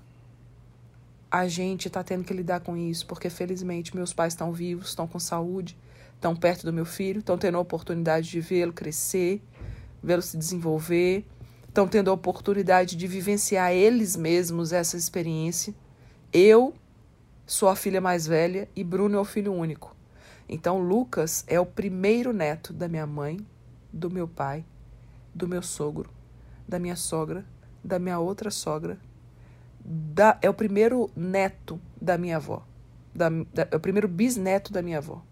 a 1.31 1.49
gente 1.49 1.89
está 1.89 2.05
tendo 2.05 2.23
que 2.23 2.35
lidar 2.35 2.61
com 2.61 2.77
isso, 2.77 3.07
porque 3.07 3.31
felizmente 3.31 3.97
meus 3.97 4.13
pais 4.13 4.35
estão 4.35 4.53
vivos, 4.53 4.89
estão 4.89 5.09
com 5.09 5.19
saúde, 5.19 5.75
estão 6.15 6.37
perto 6.37 6.67
do 6.67 6.73
meu 6.73 6.85
filho, 6.85 7.21
estão 7.21 7.39
tendo 7.39 7.57
a 7.57 7.61
oportunidade 7.61 8.29
de 8.29 8.41
vê-lo 8.41 8.75
crescer, 8.75 9.43
vê-lo 10.03 10.21
se 10.21 10.37
desenvolver, 10.37 11.25
estão 11.73 11.89
tendo 11.89 12.11
a 12.11 12.13
oportunidade 12.13 12.97
de 12.97 13.07
vivenciar 13.07 13.73
eles 13.73 14.15
mesmos 14.15 14.75
essa 14.75 14.95
experiência. 14.95 15.75
Eu 16.31 16.75
sou 17.47 17.67
a 17.67 17.75
filha 17.75 17.99
mais 17.99 18.27
velha 18.27 18.69
e 18.77 18.85
Bruno 18.85 19.17
é 19.17 19.21
o 19.21 19.25
filho 19.25 19.55
único. 19.55 19.97
Então, 20.47 20.79
Lucas 20.79 21.45
é 21.47 21.59
o 21.59 21.65
primeiro 21.65 22.31
neto 22.31 22.75
da 22.75 22.89
minha 22.89 23.07
mãe, 23.07 23.39
do 23.91 24.11
meu 24.11 24.29
pai, 24.29 24.67
do 25.35 25.49
meu 25.49 25.63
sogro, 25.63 26.11
da 26.69 26.79
minha 26.79 26.95
sogra, 26.95 27.43
da 27.83 27.99
minha 27.99 28.19
outra 28.19 28.51
sogra 28.51 29.01
da, 29.83 30.39
é 30.43 30.51
o 30.51 30.55
primeiro 30.55 31.11
neto 31.17 31.81
da 31.99 32.19
minha 32.19 32.37
avó. 32.37 32.63
Da, 33.15 33.31
da, 33.31 33.67
é 33.71 33.77
o 33.77 33.81
primeiro 33.81 34.09
bisneto 34.09 34.71
da 34.71 34.83
minha 34.83 34.99
avó. 34.99 35.23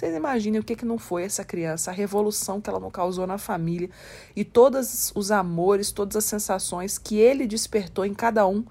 Vocês 0.00 0.16
imaginem 0.16 0.58
o 0.58 0.64
que, 0.64 0.74
que 0.74 0.86
não 0.86 0.96
foi 0.96 1.24
essa 1.24 1.44
criança, 1.44 1.90
a 1.90 1.94
revolução 1.94 2.58
que 2.58 2.70
ela 2.70 2.80
não 2.80 2.90
causou 2.90 3.26
na 3.26 3.36
família 3.36 3.90
e 4.34 4.42
todos 4.42 5.12
os 5.14 5.30
amores, 5.30 5.92
todas 5.92 6.16
as 6.16 6.24
sensações 6.24 6.96
que 6.96 7.18
ele 7.18 7.46
despertou 7.46 8.06
em 8.06 8.14
cada 8.14 8.46
um. 8.46 8.64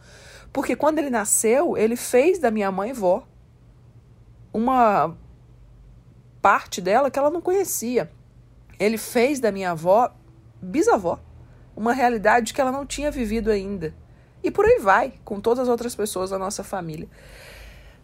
Porque 0.51 0.75
quando 0.75 0.97
ele 0.97 1.11
nasceu, 1.11 1.77
ele 1.77 1.95
fez 1.95 2.39
da 2.39 2.49
minha 2.49 2.71
mãe 2.71 2.93
vó 2.93 3.27
uma 4.51 5.15
parte 6.41 6.81
dela 6.81 7.11
que 7.11 7.19
ela 7.19 7.29
não 7.29 7.41
conhecia. 7.41 8.09
Ele 8.79 8.97
fez 8.97 9.39
da 9.39 9.51
minha 9.51 9.69
avó 9.69 10.11
bisavó, 10.59 11.19
uma 11.75 11.93
realidade 11.93 12.55
que 12.55 12.59
ela 12.59 12.71
não 12.71 12.87
tinha 12.87 13.11
vivido 13.11 13.51
ainda. 13.51 13.93
E 14.41 14.49
por 14.49 14.65
aí 14.65 14.79
vai, 14.79 15.13
com 15.23 15.39
todas 15.39 15.59
as 15.59 15.69
outras 15.69 15.93
pessoas 15.93 16.31
da 16.31 16.39
nossa 16.39 16.63
família. 16.63 17.07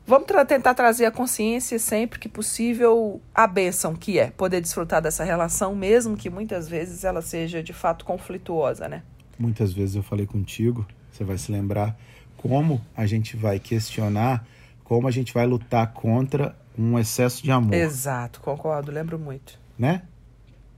Vamos 0.07 0.27
tra 0.27 0.45
tentar 0.45 0.75
trazer 0.75 1.05
a 1.05 1.11
consciência 1.11 1.79
sempre 1.79 2.19
que 2.19 2.29
possível 2.29 3.19
a 3.33 3.47
bênção 3.47 3.95
que 3.95 4.19
é 4.19 4.29
poder 4.29 4.61
desfrutar 4.61 5.01
dessa 5.01 5.23
relação, 5.23 5.75
mesmo 5.75 6.15
que 6.15 6.29
muitas 6.29 6.69
vezes 6.69 7.03
ela 7.03 7.23
seja 7.23 7.63
de 7.63 7.73
fato 7.73 8.05
conflituosa, 8.05 8.87
né? 8.87 9.01
Muitas 9.37 9.73
vezes 9.73 9.95
eu 9.95 10.03
falei 10.03 10.27
contigo, 10.27 10.85
você 11.11 11.23
vai 11.23 11.39
se 11.39 11.51
lembrar, 11.51 11.97
como 12.37 12.79
a 12.95 13.07
gente 13.07 13.35
vai 13.35 13.59
questionar, 13.59 14.45
como 14.83 15.07
a 15.07 15.11
gente 15.11 15.33
vai 15.33 15.47
lutar 15.47 15.91
contra 15.91 16.55
um 16.77 16.99
excesso 16.99 17.43
de 17.43 17.51
amor. 17.51 17.73
Exato, 17.73 18.39
concordo, 18.41 18.91
lembro 18.91 19.17
muito. 19.17 19.59
Né? 19.77 20.03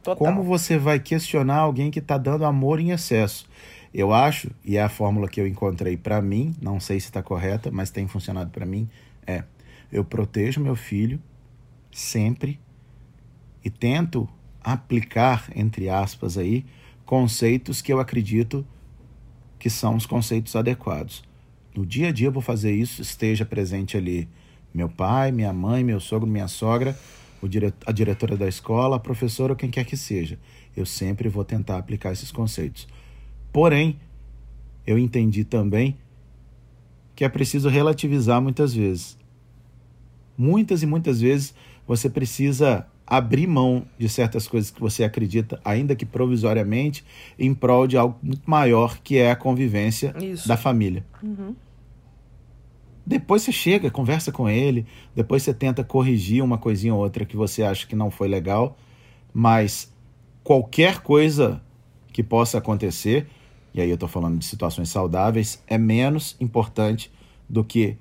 Total. 0.01 0.15
Como 0.15 0.41
você 0.41 0.77
vai 0.77 0.99
questionar 0.99 1.57
alguém 1.57 1.91
que 1.91 1.99
está 1.99 2.17
dando 2.17 2.45
amor 2.45 2.79
em 2.79 2.91
excesso? 2.91 3.45
Eu 3.93 4.13
acho, 4.13 4.49
e 4.63 4.77
é 4.77 4.81
a 4.81 4.89
fórmula 4.89 5.27
que 5.27 5.41
eu 5.41 5.47
encontrei 5.47 5.97
para 5.97 6.21
mim, 6.21 6.55
não 6.61 6.79
sei 6.79 6.99
se 6.99 7.07
está 7.07 7.21
correta, 7.21 7.69
mas 7.71 7.89
tem 7.89 8.07
funcionado 8.07 8.51
para 8.51 8.65
mim, 8.65 8.87
eu 9.91 10.03
protejo 10.03 10.61
meu 10.61 10.75
filho 10.75 11.21
sempre 11.91 12.59
e 13.63 13.69
tento 13.69 14.27
aplicar, 14.61 15.49
entre 15.55 15.89
aspas 15.89 16.37
aí, 16.37 16.65
conceitos 17.05 17.81
que 17.81 17.91
eu 17.91 17.99
acredito 17.99 18.65
que 19.57 19.69
são 19.69 19.95
os 19.95 20.05
conceitos 20.05 20.55
adequados. 20.55 21.23
No 21.75 21.85
dia 21.85 22.09
a 22.09 22.11
dia 22.11 22.27
eu 22.27 22.31
vou 22.31 22.41
fazer 22.41 22.73
isso, 22.73 23.01
esteja 23.01 23.45
presente 23.45 23.97
ali 23.97 24.27
meu 24.73 24.89
pai, 24.89 25.31
minha 25.31 25.53
mãe, 25.53 25.83
meu 25.83 25.99
sogro, 25.99 26.27
minha 26.27 26.47
sogra, 26.47 26.97
a 27.85 27.91
diretora 27.91 28.35
da 28.35 28.47
escola, 28.47 28.97
a 28.97 28.99
professora, 28.99 29.55
quem 29.55 29.69
quer 29.69 29.85
que 29.85 29.97
seja. 29.97 30.37
Eu 30.75 30.85
sempre 30.85 31.29
vou 31.29 31.43
tentar 31.43 31.77
aplicar 31.77 32.11
esses 32.11 32.31
conceitos. 32.31 32.87
Porém, 33.51 33.99
eu 34.85 34.97
entendi 34.99 35.43
também 35.43 35.97
que 37.15 37.23
é 37.23 37.29
preciso 37.29 37.69
relativizar 37.69 38.39
muitas 38.41 38.73
vezes. 38.73 39.16
Muitas 40.37 40.83
e 40.83 40.85
muitas 40.85 41.19
vezes 41.19 41.53
você 41.87 42.09
precisa 42.09 42.85
abrir 43.07 43.47
mão 43.47 43.85
de 43.97 44.09
certas 44.09 44.47
coisas 44.47 44.69
que 44.69 44.81
você 44.81 45.05
acredita, 45.05 45.59
ainda 45.63 45.95
que 45.95 46.05
provisoriamente, 46.05 47.05
em 47.39 47.53
prol 47.53 47.87
de 47.87 47.97
algo 47.97 48.17
muito 48.21 48.43
maior, 48.45 48.99
que 49.01 49.17
é 49.17 49.31
a 49.31 49.35
convivência 49.35 50.13
Isso. 50.21 50.45
da 50.45 50.57
família. 50.57 51.05
Uhum. 51.23 51.55
Depois 53.05 53.41
você 53.41 53.53
chega, 53.53 53.89
conversa 53.89 54.33
com 54.33 54.49
ele, 54.49 54.85
depois 55.15 55.41
você 55.41 55.53
tenta 55.53 55.81
corrigir 55.81 56.43
uma 56.43 56.57
coisinha 56.57 56.93
ou 56.93 56.99
outra 56.99 57.25
que 57.25 57.37
você 57.37 57.63
acha 57.63 57.87
que 57.87 57.95
não 57.95 58.11
foi 58.11 58.27
legal, 58.27 58.77
mas 59.33 59.93
qualquer 60.43 60.99
coisa 60.99 61.61
que 62.11 62.21
possa 62.21 62.57
acontecer, 62.57 63.27
e 63.73 63.79
aí 63.79 63.89
eu 63.89 63.93
estou 63.93 64.09
falando 64.09 64.37
de 64.37 64.43
situações 64.43 64.89
saudáveis, 64.89 65.63
é 65.65 65.77
menos 65.77 66.35
importante 66.41 67.09
do 67.47 67.63
que 67.63 67.95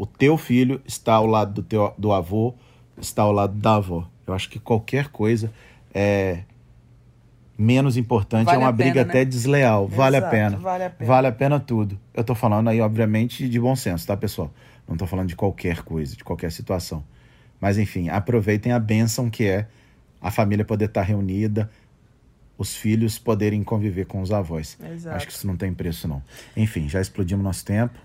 o 0.00 0.06
teu 0.06 0.38
filho 0.38 0.80
estar 0.86 1.12
ao 1.12 1.26
lado 1.26 1.52
do, 1.52 1.62
teu, 1.62 1.92
do 1.98 2.10
avô, 2.10 2.54
estar 2.98 3.24
ao 3.24 3.32
lado 3.32 3.52
da 3.58 3.74
avó. 3.74 4.08
Eu 4.26 4.32
acho 4.32 4.48
que 4.48 4.58
qualquer 4.58 5.08
coisa 5.08 5.52
é 5.92 6.44
menos 7.58 7.98
importante, 7.98 8.48
é 8.48 8.52
vale 8.52 8.62
é 8.62 8.64
uma 8.64 8.72
briga 8.72 9.04
né? 9.04 9.10
até 9.10 9.26
desleal. 9.26 9.82
Exato, 9.82 9.96
vale 9.96 10.16
a 10.16 10.22
pena. 10.22 10.56
Vale 10.56 10.84
a 10.84 10.90
pena. 10.90 11.06
Vale 11.06 11.26
a 11.26 11.32
pena 11.32 11.60
tudo. 11.60 12.00
Eu 12.14 12.22
estou 12.22 12.34
falando 12.34 12.68
aí, 12.68 12.80
obviamente, 12.80 13.46
de 13.46 13.60
bom 13.60 13.76
senso, 13.76 14.06
tá, 14.06 14.16
pessoal? 14.16 14.50
Não 14.88 14.94
estou 14.94 15.06
falando 15.06 15.28
de 15.28 15.36
qualquer 15.36 15.82
coisa, 15.82 16.16
de 16.16 16.24
qualquer 16.24 16.50
situação. 16.50 17.04
Mas, 17.60 17.76
enfim, 17.76 18.08
aproveitem 18.08 18.72
a 18.72 18.78
bênção 18.78 19.28
que 19.28 19.44
é 19.44 19.66
a 20.18 20.30
família 20.30 20.64
poder 20.64 20.86
estar 20.86 21.02
reunida, 21.02 21.70
os 22.56 22.74
filhos 22.74 23.18
poderem 23.18 23.62
conviver 23.62 24.06
com 24.06 24.22
os 24.22 24.32
avós. 24.32 24.78
Exato. 24.82 25.14
Acho 25.14 25.26
que 25.26 25.32
isso 25.34 25.46
não 25.46 25.58
tem 25.58 25.74
preço, 25.74 26.08
não. 26.08 26.22
Enfim, 26.56 26.88
já 26.88 27.02
explodimos 27.02 27.44
nosso 27.44 27.66
tempo. 27.66 28.00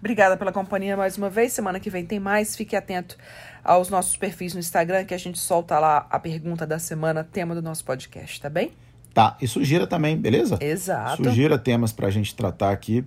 Obrigada 0.00 0.36
pela 0.36 0.50
companhia 0.50 0.96
mais 0.96 1.16
uma 1.16 1.30
vez. 1.30 1.52
Semana 1.52 1.78
que 1.78 1.88
vem 1.88 2.04
tem 2.04 2.18
mais. 2.18 2.56
Fique 2.56 2.74
atento 2.74 3.16
aos 3.62 3.88
nossos 3.88 4.16
perfis 4.16 4.54
no 4.54 4.60
Instagram, 4.60 5.04
que 5.04 5.14
a 5.14 5.18
gente 5.18 5.38
solta 5.38 5.78
lá 5.78 6.06
a 6.10 6.18
pergunta 6.18 6.66
da 6.66 6.78
semana, 6.78 7.22
tema 7.22 7.54
do 7.54 7.62
nosso 7.62 7.84
podcast, 7.84 8.40
tá 8.40 8.48
bem? 8.48 8.72
Tá. 9.12 9.36
E 9.40 9.46
sugira 9.46 9.86
também, 9.86 10.16
beleza? 10.16 10.58
Exato. 10.60 11.22
Sugira 11.22 11.58
temas 11.58 11.92
pra 11.92 12.10
gente 12.10 12.34
tratar 12.34 12.70
aqui. 12.72 13.04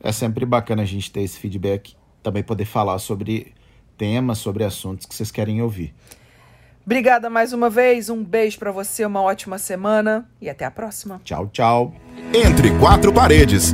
É 0.00 0.12
sempre 0.12 0.46
bacana 0.46 0.82
a 0.82 0.86
gente 0.86 1.10
ter 1.10 1.22
esse 1.22 1.38
feedback, 1.38 1.96
também 2.22 2.42
poder 2.42 2.64
falar 2.64 2.98
sobre 2.98 3.52
temas, 3.96 4.38
sobre 4.38 4.62
assuntos 4.62 5.06
que 5.06 5.14
vocês 5.14 5.30
querem 5.30 5.60
ouvir. 5.62 5.94
Obrigada 6.84 7.28
mais 7.28 7.52
uma 7.52 7.68
vez, 7.68 8.08
um 8.08 8.22
beijo 8.22 8.58
para 8.60 8.70
você, 8.70 9.04
uma 9.04 9.20
ótima 9.20 9.58
semana 9.58 10.28
e 10.40 10.48
até 10.48 10.64
a 10.64 10.70
próxima. 10.70 11.20
Tchau, 11.24 11.48
tchau. 11.48 11.94
Entre 12.32 12.70
quatro 12.78 13.12
paredes. 13.12 13.72